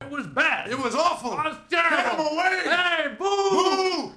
[0.00, 0.70] It was bad.
[0.70, 1.32] It was awful.
[1.32, 1.96] It was terrible.
[1.96, 2.62] Get him away.
[2.64, 3.50] Hey, boo!
[3.50, 4.14] Boo!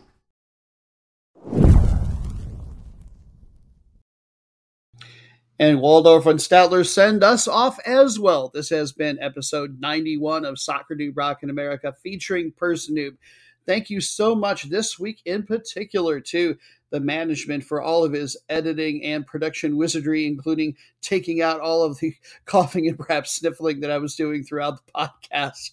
[5.60, 8.50] And Waldorf and Statler send us off as well.
[8.54, 13.18] This has been episode 91 of Soccer Noob Rock in America featuring Person Noob.
[13.66, 16.58] Thank you so much this week in particular to
[16.94, 21.98] the management for all of his editing and production wizardry, including taking out all of
[22.00, 22.16] the
[22.46, 25.72] coughing and perhaps sniffling that I was doing throughout the podcast.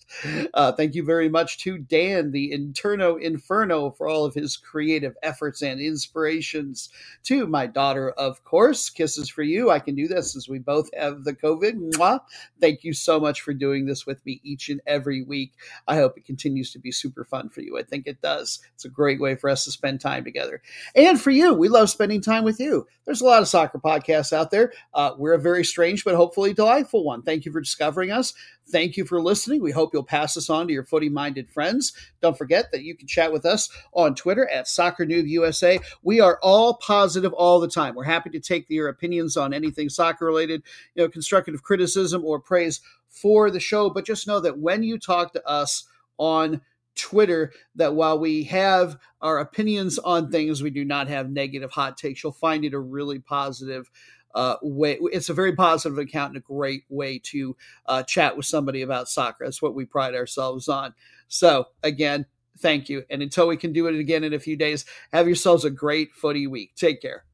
[0.55, 5.15] Uh, thank you very much to Dan, the Interno Inferno, for all of his creative
[5.23, 6.89] efforts and inspirations.
[7.25, 9.71] To my daughter, of course, kisses for you.
[9.71, 11.93] I can do this since we both have the COVID.
[11.93, 12.21] Mwah.
[12.63, 15.53] Thank you so much for doing this with me each and every week.
[15.87, 17.79] I hope it continues to be super fun for you.
[17.79, 18.61] I think it does.
[18.75, 20.63] It's a great way for us to spend time together.
[20.95, 22.87] And for you, we love spending time with you.
[23.05, 24.73] There's a lot of soccer podcasts out there.
[24.93, 27.23] Uh, we're a very strange but hopefully delightful one.
[27.23, 28.35] Thank you for discovering us.
[28.69, 29.63] Thank you for listening.
[29.63, 31.93] We hope you'll pass this on to your footy minded friends.
[32.21, 35.81] Don't forget that you can chat with us on Twitter at Soccer Noob USA.
[36.03, 37.95] We are all positive all the time.
[37.95, 40.63] We're happy to take your opinions on anything soccer related,
[40.95, 43.91] you know, constructive criticism or praise for the show.
[43.91, 45.85] But just know that when you talk to us
[46.19, 46.61] on
[47.01, 51.97] Twitter that while we have our opinions on things, we do not have negative hot
[51.97, 52.23] takes.
[52.23, 53.91] You'll find it a really positive
[54.35, 54.99] uh, way.
[55.13, 57.57] It's a very positive account and a great way to
[57.87, 59.45] uh, chat with somebody about soccer.
[59.45, 60.95] That's what we pride ourselves on.
[61.29, 62.27] So, again,
[62.59, 63.05] thank you.
[63.11, 66.15] And until we can do it again in a few days, have yourselves a great
[66.15, 66.75] footy week.
[66.77, 67.25] Take care.